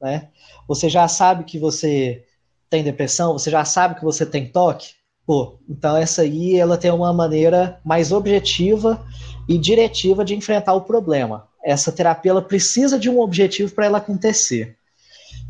[0.00, 0.28] Né?
[0.68, 2.24] Você já sabe que você
[2.70, 4.92] tem depressão, você já sabe que você tem toque.
[5.26, 9.04] Pô, então essa aí ela tem uma maneira mais objetiva
[9.48, 11.48] e diretiva de enfrentar o problema.
[11.64, 14.78] Essa terapia ela precisa de um objetivo para ela acontecer.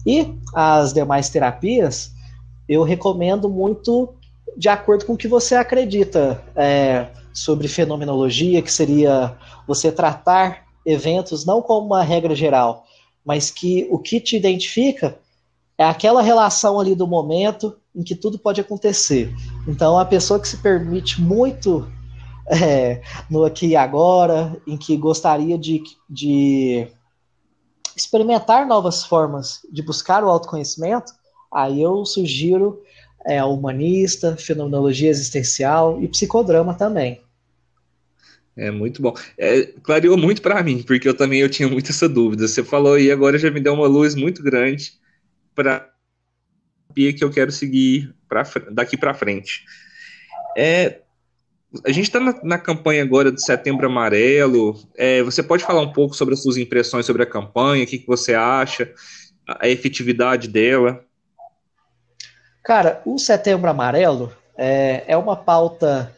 [0.07, 2.13] E as demais terapias,
[2.69, 4.15] eu recomendo muito
[4.57, 9.37] de acordo com o que você acredita é, sobre fenomenologia, que seria
[9.67, 12.85] você tratar eventos não como uma regra geral,
[13.25, 15.19] mas que o que te identifica
[15.77, 19.33] é aquela relação ali do momento em que tudo pode acontecer.
[19.67, 21.87] Então, a pessoa que se permite muito
[22.51, 26.89] é, no aqui e agora, em que gostaria de, de
[28.01, 31.13] experimentar novas formas de buscar o autoconhecimento,
[31.53, 32.83] aí eu sugiro
[33.27, 37.21] é, humanista, fenomenologia existencial e psicodrama também.
[38.57, 39.15] É muito bom.
[39.37, 42.49] É, clareou muito para mim, porque eu também eu tinha muita essa dúvida.
[42.49, 44.95] Você falou e agora já me deu uma luz muito grande
[45.55, 45.89] para
[46.95, 49.65] que eu quero seguir pra, daqui para frente.
[50.57, 51.03] É,
[51.85, 54.79] a gente está na, na, campanha agora do Setembro Amarelo.
[54.97, 57.85] É, você pode falar um pouco sobre as suas impressões sobre a campanha?
[57.85, 58.91] O que, que você acha?
[59.47, 61.05] A, a efetividade dela?
[62.65, 66.15] Cara, o Setembro Amarelo é, é uma pauta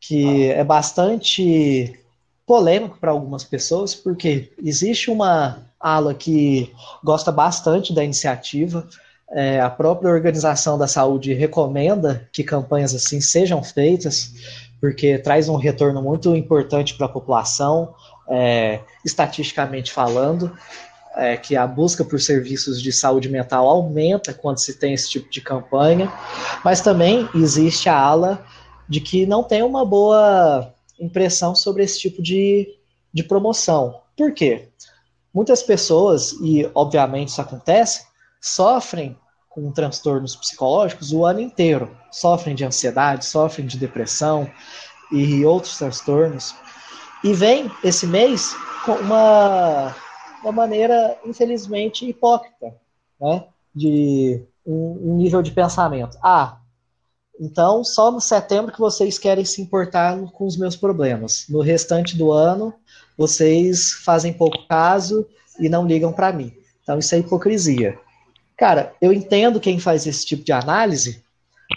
[0.00, 1.98] que é bastante
[2.46, 6.72] polêmico para algumas pessoas, porque existe uma ala que
[7.04, 8.88] gosta bastante da iniciativa,
[9.32, 14.32] é, a própria Organização da Saúde recomenda que campanhas assim sejam feitas,
[14.78, 17.94] porque traz um retorno muito importante para a população,
[18.28, 20.54] é, estatisticamente falando,
[21.16, 25.30] é, que a busca por serviços de saúde mental aumenta quando se tem esse tipo
[25.30, 26.12] de campanha,
[26.64, 28.44] mas também existe a ala
[28.88, 32.68] de que não tem uma boa impressão sobre esse tipo de,
[33.12, 34.00] de promoção.
[34.16, 34.68] Por quê?
[35.32, 38.04] Muitas pessoas, e obviamente isso acontece,
[38.40, 39.16] sofrem
[39.54, 41.90] com transtornos psicológicos o ano inteiro.
[42.10, 44.50] Sofrem de ansiedade, sofrem de depressão
[45.10, 46.54] e outros transtornos.
[47.22, 49.94] E vem esse mês com uma,
[50.42, 52.74] uma maneira, infelizmente, hipócrita,
[53.20, 53.44] né?
[53.74, 56.18] De um, um nível de pensamento.
[56.22, 56.58] Ah,
[57.40, 61.46] Então, só no setembro que vocês querem se importar com os meus problemas.
[61.48, 62.74] No restante do ano,
[63.16, 65.26] vocês fazem pouco caso
[65.58, 66.52] e não ligam para mim.
[66.82, 67.98] Então, isso é hipocrisia.
[68.56, 71.22] Cara, eu entendo quem faz esse tipo de análise,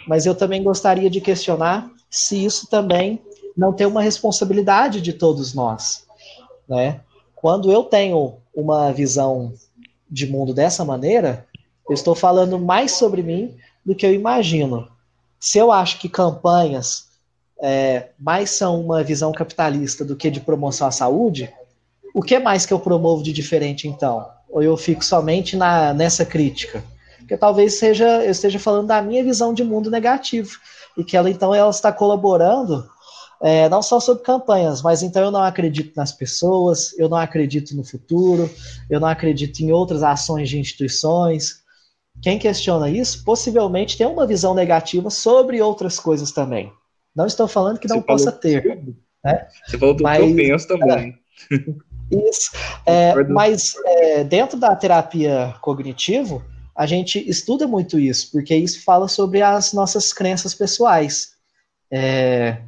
[0.06, 3.20] mas eu também gostaria de questionar se isso também
[3.56, 6.06] não tem uma responsabilidade de todos nós,
[6.68, 7.00] né?
[7.34, 9.52] Quando eu tenho uma visão
[10.10, 11.46] de mundo dessa maneira,
[11.88, 14.88] eu estou falando mais sobre mim do que eu imagino.
[15.38, 17.06] Se eu acho que campanhas
[17.60, 21.52] é, mais são uma visão capitalista do que de promoção à saúde,
[22.14, 24.26] o que mais que eu promovo de diferente então?
[24.48, 26.82] Ou eu fico somente na, nessa crítica?
[27.18, 30.58] Porque talvez seja eu esteja falando da minha visão de mundo negativo
[30.96, 32.88] e que ela então ela está colaborando
[33.42, 37.76] é, não só sobre campanhas, mas então eu não acredito nas pessoas, eu não acredito
[37.76, 38.48] no futuro,
[38.88, 41.62] eu não acredito em outras ações de instituições.
[42.22, 46.72] Quem questiona isso possivelmente tem uma visão negativa sobre outras coisas também.
[47.14, 48.82] Não estou falando que não Você possa ter.
[49.22, 49.46] Né?
[49.66, 51.18] Você falou do mas, que eu penso também.
[51.50, 51.56] É,
[52.10, 52.50] isso.
[52.84, 56.44] É, mas é, dentro da terapia cognitivo,
[56.74, 61.32] a gente estuda muito isso, porque isso fala sobre as nossas crenças pessoais.
[61.90, 62.58] É,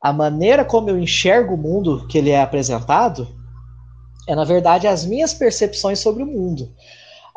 [0.00, 3.38] a maneira como eu enxergo o mundo que ele é apresentado
[4.28, 6.70] é, na verdade, as minhas percepções sobre o mundo.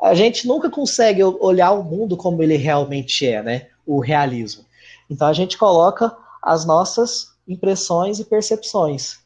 [0.02, 3.68] A gente nunca consegue olhar o mundo como ele realmente é, né?
[3.86, 4.66] O realismo.
[5.10, 9.20] Então a gente coloca as nossas impressões e percepções.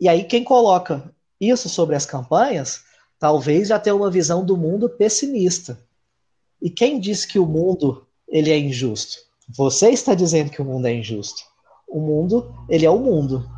[0.00, 2.82] E aí quem coloca isso sobre as campanhas,
[3.18, 5.78] talvez já tenha uma visão do mundo pessimista.
[6.60, 9.18] E quem diz que o mundo ele é injusto?
[9.48, 11.54] Você está dizendo que o mundo é injusto
[11.94, 13.48] o mundo, ele é o mundo,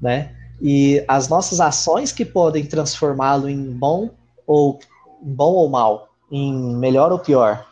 [0.00, 0.36] né?
[0.62, 4.10] E as nossas ações que podem transformá-lo em bom
[4.46, 4.78] ou
[5.20, 7.66] em bom ou mal, em melhor ou pior.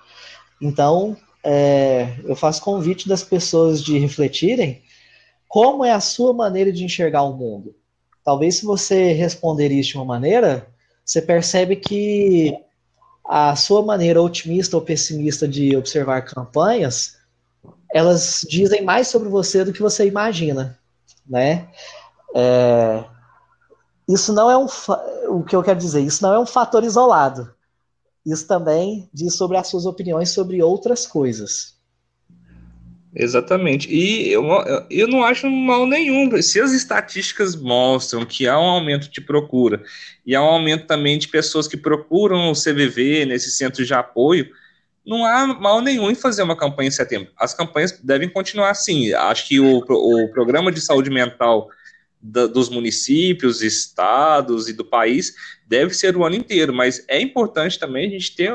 [0.61, 4.83] Então, é, eu faço convite das pessoas de refletirem
[5.47, 7.75] como é a sua maneira de enxergar o mundo.
[8.25, 10.69] Talvez se você responder isso de uma maneira,
[11.05, 12.55] você percebe que
[13.25, 17.19] a sua maneira otimista ou pessimista de observar campanhas
[17.93, 20.79] elas dizem mais sobre você do que você imagina,
[21.27, 21.69] né?
[22.35, 23.05] É,
[24.09, 24.67] isso não é um
[25.29, 27.55] o que eu quero dizer, isso não é um fator isolado.
[28.25, 31.78] Isso também diz sobre as suas opiniões sobre outras coisas.
[33.15, 33.89] Exatamente.
[33.91, 34.45] E eu,
[34.91, 36.41] eu não acho mal nenhum.
[36.43, 39.83] Se as estatísticas mostram que há um aumento de procura
[40.27, 44.49] e há um aumento também de pessoas que procuram o CVV nesse centro de apoio,
[45.07, 47.33] não há mal nenhum em fazer uma campanha em setembro.
[47.39, 49.13] As campanhas devem continuar assim.
[49.15, 51.69] Acho que o, o programa de saúde mental
[52.21, 55.33] da, dos municípios, estados e do país
[55.67, 58.55] deve ser o ano inteiro, mas é importante também a gente ter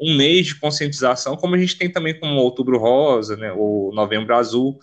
[0.00, 3.90] um mês de conscientização, como a gente tem também com o Outubro Rosa, né, o
[3.92, 4.78] Novembro Azul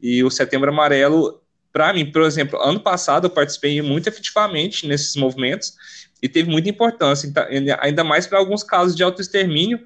[0.00, 1.40] e o Setembro Amarelo.
[1.72, 5.74] Para mim, por exemplo, ano passado eu participei muito efetivamente nesses movimentos
[6.22, 7.44] e teve muita importância, então,
[7.80, 9.80] ainda mais para alguns casos de autoextermínio,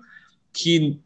[0.53, 1.01] que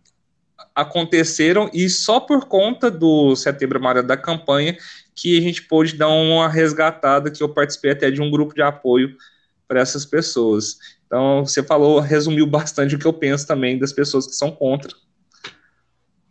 [0.75, 4.77] aconteceram e só por conta do Setembro Amarelo da campanha
[5.15, 8.63] que a gente pôde dar uma resgatada, que eu participei até de um grupo de
[8.63, 9.17] apoio
[9.69, 10.79] para essas pessoas.
[11.11, 14.93] Então, você falou, resumiu bastante o que eu penso também das pessoas que são contra.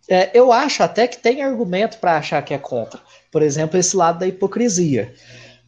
[0.10, 2.98] É, eu acho até que tem argumento para achar que é contra.
[3.30, 5.14] Por exemplo, esse lado da hipocrisia.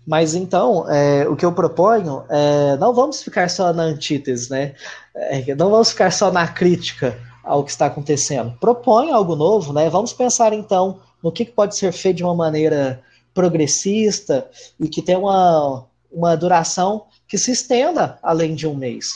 [0.08, 4.76] Mas então, é, o que eu proponho é não vamos ficar só na antítese, né?
[5.14, 8.58] É, não vamos ficar só na crítica ao que está acontecendo.
[8.62, 9.90] Propõe algo novo, né?
[9.90, 13.04] Vamos pensar então no que pode ser feito de uma maneira
[13.34, 14.50] progressista
[14.80, 19.14] e que tenha uma, uma duração que se estenda além de um mês.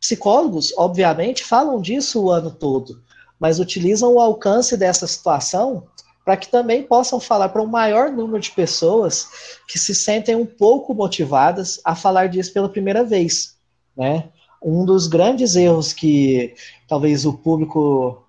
[0.00, 3.02] Psicólogos, obviamente, falam disso o ano todo,
[3.38, 5.86] mas utilizam o alcance dessa situação
[6.24, 9.28] para que também possam falar para um maior número de pessoas
[9.68, 13.58] que se sentem um pouco motivadas a falar disso pela primeira vez,
[13.94, 14.30] né?
[14.62, 16.54] Um dos grandes erros que
[16.88, 18.24] talvez o público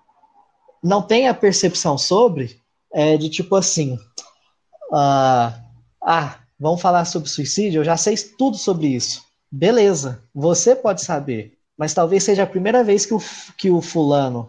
[0.84, 2.60] não tenha percepção sobre,
[2.92, 3.94] é de tipo assim,
[4.92, 5.54] uh,
[6.02, 9.24] ah, vamos falar sobre suicídio, eu já sei tudo sobre isso.
[9.50, 13.20] Beleza, você pode saber, mas talvez seja a primeira vez que o,
[13.56, 14.48] que o fulano,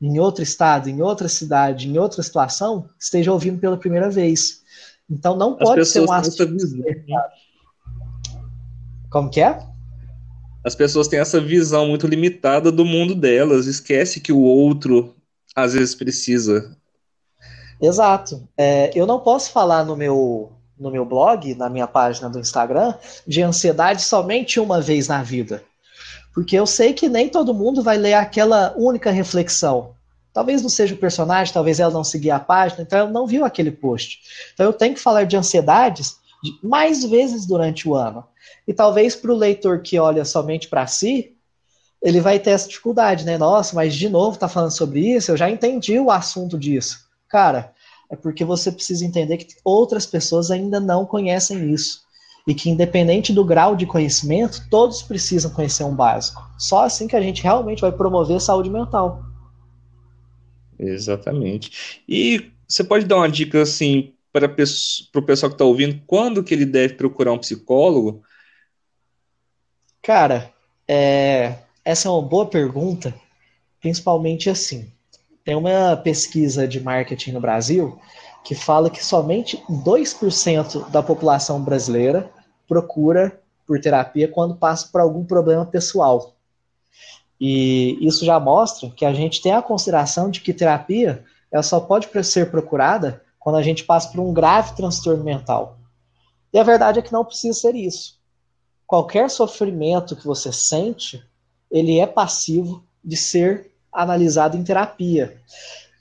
[0.00, 4.62] em outro estado, em outra cidade, em outra situação, esteja ouvindo pela primeira vez.
[5.08, 6.56] Então não As pode ser um assunto.
[9.10, 9.74] Como que é?
[10.64, 15.14] as pessoas têm essa visão muito limitada do mundo delas, esquece que o outro
[15.54, 16.74] às vezes precisa.
[17.80, 18.48] Exato.
[18.56, 20.50] É, eu não posso falar no meu,
[20.84, 22.94] no meu blog, na minha página do Instagram,
[23.26, 25.64] de ansiedade somente uma vez na vida.
[26.34, 29.94] Porque eu sei que nem todo mundo vai ler aquela única reflexão.
[30.30, 33.46] Talvez não seja o personagem, talvez ela não seguia a página, então ela não viu
[33.46, 34.20] aquele post.
[34.52, 36.16] Então eu tenho que falar de ansiedades
[36.62, 38.22] mais vezes durante o ano.
[38.68, 41.34] E talvez para o leitor que olha somente para si,
[42.02, 43.38] ele vai ter essa dificuldade, né?
[43.38, 47.06] Nossa, mas de novo tá falando sobre isso, eu já entendi o assunto disso.
[47.26, 47.72] Cara,
[48.10, 52.04] é porque você precisa entender que outras pessoas ainda não conhecem isso.
[52.46, 56.42] E que, independente do grau de conhecimento, todos precisam conhecer um básico.
[56.58, 59.24] Só assim que a gente realmente vai promover saúde mental.
[60.78, 62.02] Exatamente.
[62.06, 66.52] E você pode dar uma dica assim para o pessoal que está ouvindo, quando que
[66.52, 68.22] ele deve procurar um psicólogo?
[70.02, 70.52] Cara,
[70.88, 73.14] é, essa é uma boa pergunta,
[73.80, 74.92] principalmente assim.
[75.44, 77.98] Tem uma pesquisa de marketing no Brasil
[78.42, 82.30] que fala que somente 2% da população brasileira
[82.66, 86.34] procura por terapia quando passa por algum problema pessoal.
[87.38, 91.78] E isso já mostra que a gente tem a consideração de que terapia ela só
[91.78, 95.78] pode ser procurada quando a gente passa por um grave transtorno mental.
[96.52, 98.18] E a verdade é que não precisa ser isso.
[98.86, 101.22] Qualquer sofrimento que você sente,
[101.70, 105.40] ele é passivo de ser analisado em terapia.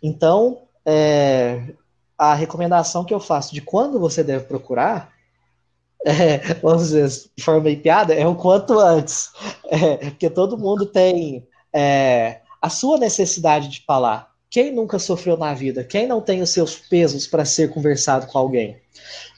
[0.01, 1.73] Então, é,
[2.17, 5.13] a recomendação que eu faço de quando você deve procurar,
[6.05, 9.29] é, vamos dizer, de forma meio piada, é o quanto antes.
[9.69, 14.31] É, porque todo mundo tem é, a sua necessidade de falar.
[14.49, 15.83] Quem nunca sofreu na vida?
[15.83, 18.77] Quem não tem os seus pesos para ser conversado com alguém?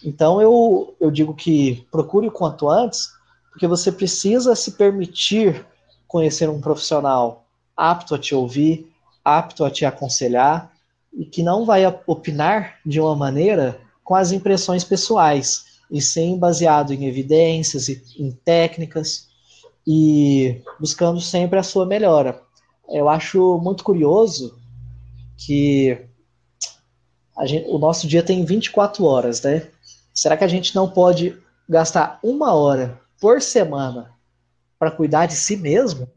[0.04, 3.10] Então eu, eu digo que procure o quanto antes,
[3.52, 5.66] porque você precisa se permitir
[6.08, 7.45] conhecer um profissional
[7.76, 8.92] apto a te ouvir,
[9.24, 10.72] apto a te aconselhar
[11.14, 16.94] e que não vai opinar de uma maneira com as impressões pessoais, e sim baseado
[16.94, 19.28] em evidências e em técnicas
[19.86, 22.42] e buscando sempre a sua melhora.
[22.90, 24.58] Eu acho muito curioso
[25.38, 26.06] que
[27.44, 29.68] gente, o nosso dia tem 24 horas, né?
[30.14, 34.12] Será que a gente não pode gastar uma hora por semana
[34.80, 36.08] para cuidar de si mesmo?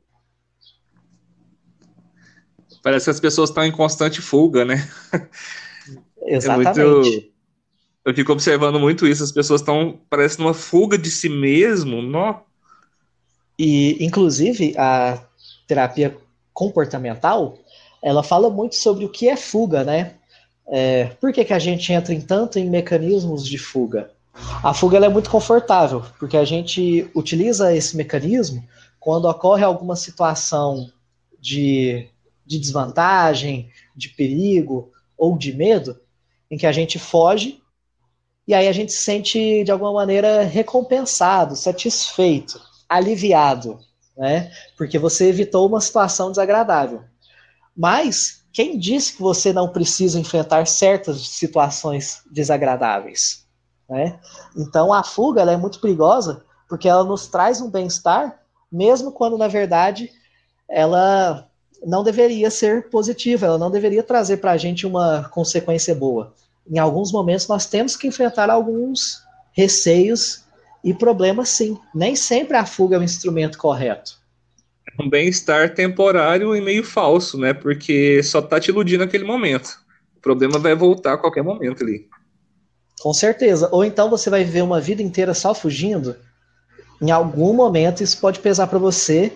[2.88, 4.88] Parece que as pessoas estão em constante fuga, né?
[6.26, 6.80] Exatamente.
[6.80, 7.28] É muito...
[8.02, 9.22] Eu fico observando muito isso.
[9.22, 12.00] As pessoas estão, parece, numa fuga de si mesmo.
[12.00, 12.36] Nó.
[13.58, 15.22] E, inclusive, a
[15.66, 16.16] terapia
[16.54, 17.58] comportamental,
[18.02, 20.14] ela fala muito sobre o que é fuga, né?
[20.66, 24.10] É, por que, que a gente entra em tanto em mecanismos de fuga?
[24.64, 28.66] A fuga é muito confortável, porque a gente utiliza esse mecanismo
[28.98, 30.90] quando ocorre alguma situação
[31.38, 32.08] de
[32.48, 36.00] de desvantagem, de perigo ou de medo,
[36.50, 37.60] em que a gente foge
[38.48, 43.78] e aí a gente se sente de alguma maneira recompensado, satisfeito, aliviado,
[44.16, 44.50] né?
[44.74, 47.04] Porque você evitou uma situação desagradável.
[47.76, 53.46] Mas quem disse que você não precisa enfrentar certas situações desagradáveis?
[53.86, 54.18] Né?
[54.56, 58.40] Então a fuga é muito perigosa porque ela nos traz um bem-estar,
[58.72, 60.10] mesmo quando na verdade
[60.68, 61.47] ela
[61.84, 66.34] não deveria ser positiva, ela não deveria trazer para a gente uma consequência boa.
[66.70, 69.22] Em alguns momentos nós temos que enfrentar alguns
[69.52, 70.44] receios
[70.84, 71.78] e problemas sim.
[71.94, 74.18] Nem sempre a fuga é o instrumento correto.
[74.86, 77.52] É um bem-estar temporário e meio falso, né?
[77.52, 79.78] Porque só tá te iludindo naquele momento.
[80.16, 82.08] O problema vai voltar a qualquer momento ali.
[83.00, 83.68] Com certeza.
[83.70, 86.16] Ou então você vai viver uma vida inteira só fugindo.
[87.00, 89.32] Em algum momento isso pode pesar para você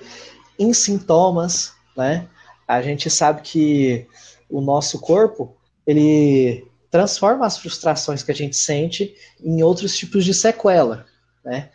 [0.59, 2.29] em sintomas, né?
[2.67, 4.07] A gente sabe que
[4.49, 10.35] o nosso corpo, ele transforma as frustrações que a gente sente em outros tipos de
[10.35, 11.07] sequela,
[11.45, 11.71] né?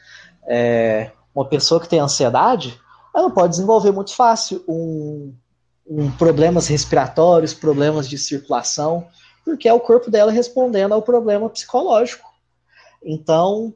[0.47, 2.79] É, uma pessoa que tem ansiedade,
[3.15, 5.33] ela pode desenvolver muito fácil um,
[5.87, 9.07] um problemas respiratórios, problemas de circulação,
[9.43, 12.27] porque é o corpo dela respondendo ao problema psicológico.
[13.03, 13.73] Então,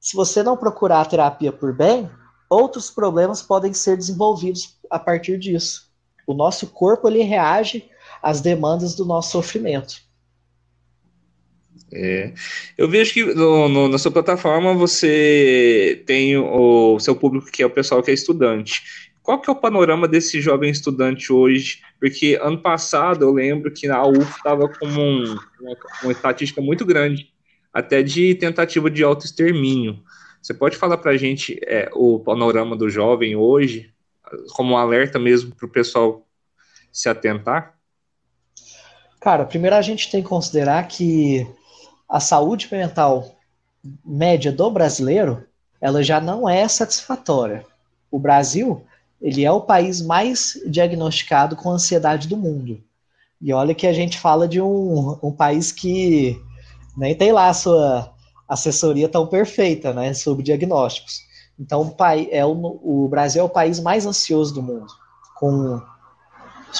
[0.00, 2.10] se você não procurar a terapia por bem,
[2.50, 5.90] outros problemas podem ser desenvolvidos a partir disso.
[6.26, 7.88] O nosso corpo ele reage
[8.22, 10.02] às demandas do nosso sofrimento.
[11.92, 12.32] É.
[12.78, 17.62] Eu vejo que no, no, na sua plataforma você tem o, o, seu público que
[17.62, 18.82] é o pessoal que é estudante.
[19.22, 21.80] Qual que é o panorama desse jovem estudante hoje?
[22.00, 26.84] Porque ano passado eu lembro que a UF estava com um, uma, uma estatística muito
[26.84, 27.28] grande,
[27.72, 30.02] até de tentativa de autoextermínio.
[30.40, 33.92] Você pode falar para a gente é, o panorama do jovem hoje?
[34.54, 36.26] Como um alerta mesmo para o pessoal
[36.92, 37.74] se atentar?
[39.20, 41.46] Cara, primeiro a gente tem que considerar que
[42.08, 43.36] a saúde mental
[44.04, 45.46] média do brasileiro,
[45.80, 47.64] ela já não é satisfatória.
[48.10, 48.84] O Brasil,
[49.20, 52.82] ele é o país mais diagnosticado com ansiedade do mundo.
[53.40, 56.40] E olha que a gente fala de um, um país que
[56.96, 58.12] nem tem lá a sua
[58.48, 61.20] assessoria tão perfeita né, sobre diagnósticos.
[61.58, 61.94] Então,
[62.30, 64.92] é o, o Brasil é o país mais ansioso do mundo,
[65.36, 65.80] com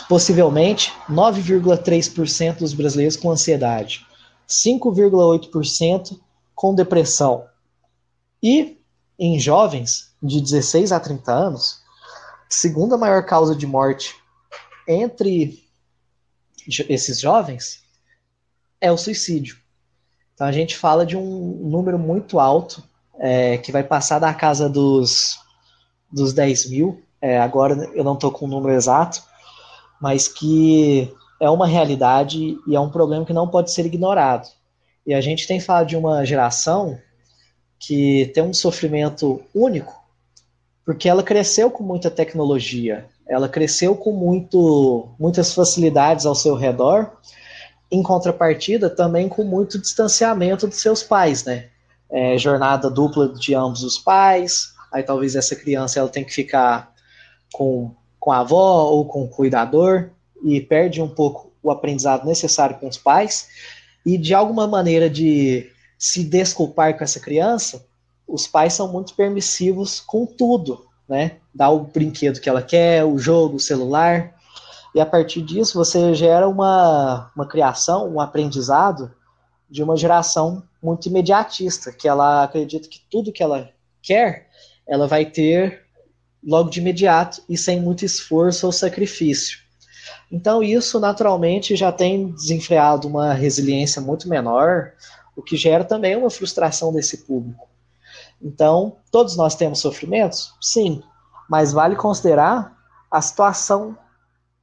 [0.09, 4.07] possivelmente 9,3% dos brasileiros com ansiedade,
[4.49, 6.19] 5,8%
[6.55, 7.47] com depressão.
[8.43, 8.79] E
[9.19, 11.83] em jovens de 16 a 30 anos,
[12.49, 14.17] segunda maior causa de morte
[14.89, 15.63] entre
[16.89, 17.83] esses jovens
[18.81, 19.59] é o suicídio.
[20.35, 22.83] Então a gente fala de um número muito alto,
[23.23, 25.39] é, que vai passar da casa dos,
[26.11, 27.01] dos 10 mil.
[27.21, 29.23] É, agora eu não estou com o número exato,
[30.01, 34.49] mas que é uma realidade e é um problema que não pode ser ignorado.
[35.07, 36.99] E a gente tem falado de uma geração
[37.79, 39.95] que tem um sofrimento único,
[40.85, 47.13] porque ela cresceu com muita tecnologia, ela cresceu com muito, muitas facilidades ao seu redor,
[47.91, 51.69] em contrapartida também com muito distanciamento dos seus pais, né?
[52.13, 56.93] É, jornada dupla de ambos os pais, aí talvez essa criança ela tem que ficar
[57.53, 60.11] com com a avó ou com o cuidador
[60.45, 63.49] e perde um pouco o aprendizado necessário com os pais.
[64.07, 67.85] E de alguma maneira de se desculpar com essa criança,
[68.25, 71.39] os pais são muito permissivos com tudo, né?
[71.53, 74.33] Dá o brinquedo que ela quer, o jogo, o celular,
[74.95, 79.11] e a partir disso você gera uma, uma criação, um aprendizado
[79.69, 83.71] de uma geração muito imediatista, que ela acredita que tudo que ela
[84.03, 84.49] quer,
[84.87, 85.85] ela vai ter
[86.43, 89.61] logo de imediato e sem muito esforço ou sacrifício.
[90.31, 94.93] Então, isso naturalmente já tem desenfreado uma resiliência muito menor,
[95.37, 97.69] o que gera também uma frustração desse público.
[98.41, 100.53] Então, todos nós temos sofrimentos?
[100.61, 101.03] Sim,
[101.49, 102.77] mas vale considerar
[103.11, 103.97] a situação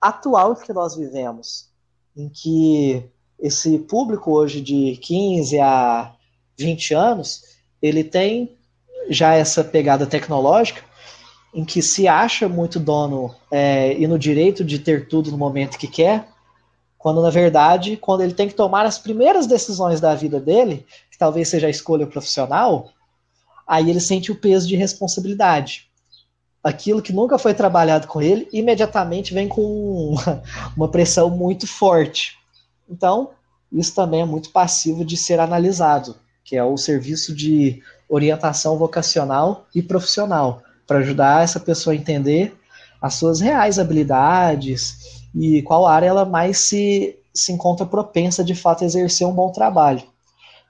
[0.01, 1.69] atual que nós vivemos,
[2.15, 3.09] em que
[3.41, 6.13] esse público hoje de 15 a
[6.57, 7.41] 20 anos,
[7.81, 8.51] ele tem
[9.09, 10.83] já essa pegada tecnológica,
[11.53, 15.77] em que se acha muito dono é, e no direito de ter tudo no momento
[15.77, 16.27] que quer,
[16.97, 21.17] quando na verdade, quando ele tem que tomar as primeiras decisões da vida dele, que
[21.17, 22.89] talvez seja a escolha profissional,
[23.65, 25.87] aí ele sente o peso de responsabilidade.
[26.61, 30.43] Aquilo que nunca foi trabalhado com ele, imediatamente vem com uma,
[30.75, 32.38] uma pressão muito forte.
[32.89, 33.29] Então,
[33.71, 39.67] isso também é muito passivo de ser analisado, que é o serviço de orientação vocacional
[39.73, 42.57] e profissional para ajudar essa pessoa a entender
[42.99, 48.83] as suas reais habilidades e qual área ela mais se, se encontra propensa de fato
[48.83, 50.03] a exercer um bom trabalho.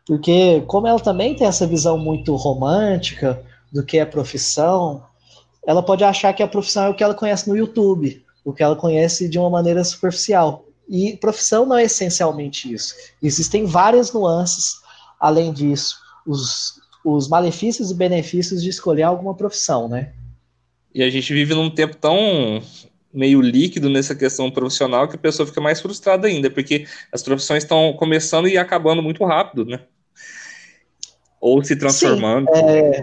[0.06, 3.42] Porque, como ela também tem essa visão muito romântica
[3.72, 5.04] do que é profissão,
[5.66, 8.64] ela pode achar que a profissão é o que ela conhece no YouTube, o que
[8.64, 10.66] ela conhece de uma maneira superficial.
[10.90, 12.96] E profissão não é essencialmente isso.
[13.22, 14.80] Existem várias nuances
[15.20, 15.98] além disso.
[16.26, 20.14] Os, os malefícios e benefícios de escolher alguma profissão, né?
[20.94, 22.62] E a gente vive num tempo tão
[23.14, 27.64] meio líquido nessa questão profissional que a pessoa fica mais frustrada ainda, porque as profissões
[27.64, 29.82] estão começando e acabando muito rápido, né?
[31.40, 32.48] Ou se transformando.
[32.48, 33.02] Sim, é...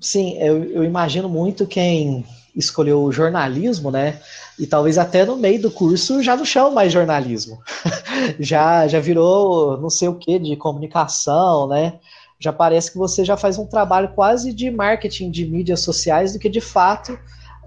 [0.00, 2.24] Sim eu, eu imagino muito quem
[2.54, 4.20] escolheu o jornalismo, né?
[4.58, 7.60] E talvez até no meio do curso já não chama mais jornalismo.
[8.38, 11.98] já, já virou não sei o que de comunicação, né?
[12.40, 16.38] já parece que você já faz um trabalho quase de marketing de mídias sociais do
[16.38, 17.16] que de fato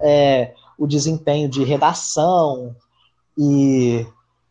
[0.00, 2.74] é, o desempenho de redação
[3.38, 4.04] e,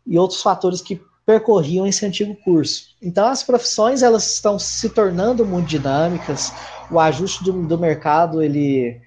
[0.08, 2.86] e outros fatores que percorriam esse antigo curso.
[3.02, 6.54] Então as profissões elas estão se tornando muito dinâmicas,
[6.90, 9.02] o ajuste do, do mercado ele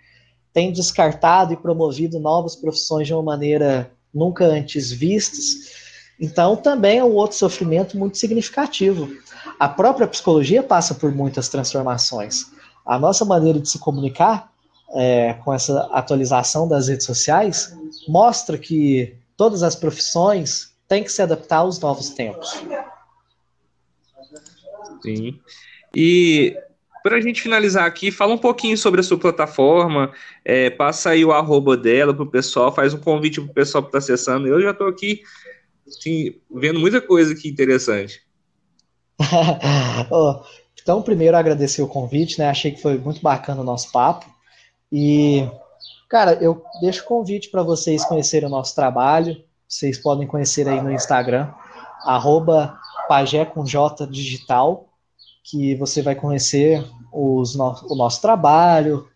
[0.56, 5.76] tem descartado e promovido novas profissões de uma maneira nunca antes vistas.
[6.18, 9.06] Então também é um outro sofrimento muito significativo
[9.58, 12.52] a própria psicologia passa por muitas transformações.
[12.84, 14.52] A nossa maneira de se comunicar
[14.94, 17.76] é, com essa atualização das redes sociais
[18.06, 22.62] mostra que todas as profissões têm que se adaptar aos novos tempos.
[25.02, 25.40] Sim.
[25.94, 26.56] E
[27.06, 30.10] para a gente finalizar aqui, fala um pouquinho sobre a sua plataforma,
[30.44, 33.84] é, passa aí o arroba dela para o pessoal, faz um convite para o pessoal
[33.84, 34.48] que está acessando.
[34.48, 35.22] Eu já estou aqui
[35.86, 38.20] assim, vendo muita coisa aqui interessante.
[40.82, 42.48] então, primeiro agradecer o convite, né?
[42.48, 44.26] Achei que foi muito bacana o nosso papo.
[44.90, 45.48] E,
[46.08, 49.40] cara, eu deixo o convite para vocês conhecerem o nosso trabalho.
[49.68, 51.52] Vocês podem conhecer aí no Instagram,
[52.02, 52.76] arroba
[53.06, 54.85] pagé com J digital,
[55.48, 59.08] que você vai conhecer os no, o nosso trabalho,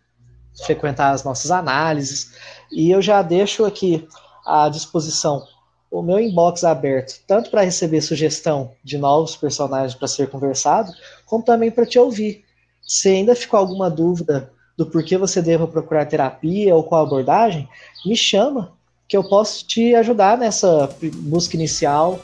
[0.65, 2.31] frequentar as nossas análises.
[2.71, 4.07] E eu já deixo aqui
[4.45, 5.43] à disposição
[5.89, 10.89] o meu inbox aberto, tanto para receber sugestão de novos personagens para ser conversado,
[11.25, 12.45] como também para te ouvir.
[12.81, 17.67] Se ainda ficou alguma dúvida do porquê você deva procurar terapia ou qual abordagem,
[18.05, 18.71] me chama,
[19.05, 22.21] que eu posso te ajudar nessa busca inicial,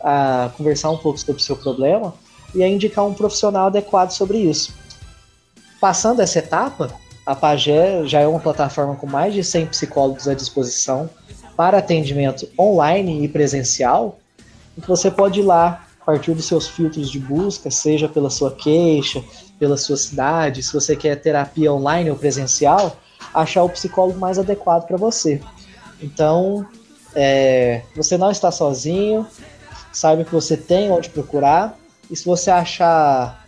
[0.00, 2.14] a conversar um pouco sobre o seu problema
[2.54, 4.72] e a indicar um profissional adequado sobre isso.
[5.80, 6.90] Passando essa etapa,
[7.24, 11.08] a Pagé já é uma plataforma com mais de 100 psicólogos à disposição
[11.56, 14.18] para atendimento online e presencial,
[14.80, 18.52] que você pode ir lá a partir dos seus filtros de busca, seja pela sua
[18.52, 19.22] queixa,
[19.58, 22.96] pela sua cidade, se você quer terapia online ou presencial,
[23.34, 25.40] achar o psicólogo mais adequado para você.
[26.00, 26.66] Então,
[27.14, 29.26] é, você não está sozinho,
[29.92, 31.76] saiba que você tem onde procurar,
[32.10, 33.46] e se você achar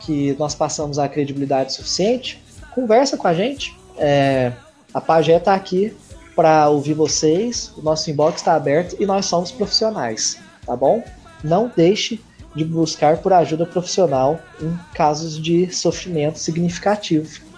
[0.00, 2.42] que nós passamos a credibilidade suficiente,
[2.74, 3.76] conversa com a gente.
[3.96, 4.52] É,
[4.94, 5.92] a Pagé está aqui
[6.36, 11.02] para ouvir vocês, o nosso inbox está aberto e nós somos profissionais, tá bom?
[11.42, 12.20] Não deixe
[12.54, 17.48] de buscar por ajuda profissional em casos de sofrimento significativo.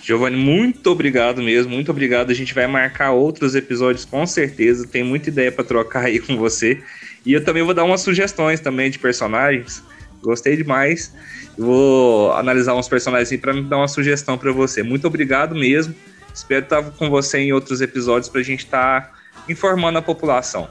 [0.00, 2.30] Giovanni, muito obrigado mesmo, muito obrigado.
[2.30, 4.86] A gente vai marcar outros episódios com certeza.
[4.86, 6.82] Tem muita ideia para trocar aí com você.
[7.24, 9.82] E eu também vou dar umas sugestões também de personagens.
[10.22, 11.12] Gostei demais.
[11.56, 14.82] vou analisar uns personagens para me dar uma sugestão para você.
[14.82, 15.94] Muito obrigado mesmo.
[16.34, 19.12] Espero estar com você em outros episódios para a gente estar tá
[19.48, 20.68] informando a população.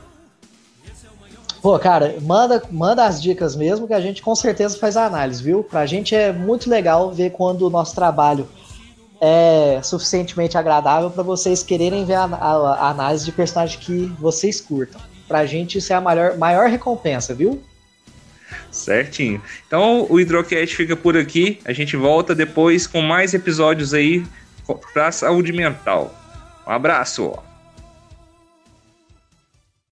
[1.62, 5.42] Pô, cara, manda, manda as dicas mesmo que a gente com certeza faz a análise,
[5.42, 5.64] viu?
[5.64, 8.46] Pra gente é muito legal ver quando o nosso trabalho
[9.22, 14.60] é suficientemente agradável para vocês quererem ver a, a, a, análise de personagem que vocês
[14.60, 15.00] curtam.
[15.28, 17.62] Pra gente isso é a maior, maior recompensa, viu?
[18.72, 19.42] Certinho.
[19.68, 21.60] Então o Hidrocast fica por aqui.
[21.66, 24.26] A gente volta depois com mais episódios aí
[24.94, 26.14] para saúde mental.
[26.68, 27.34] Um abraço.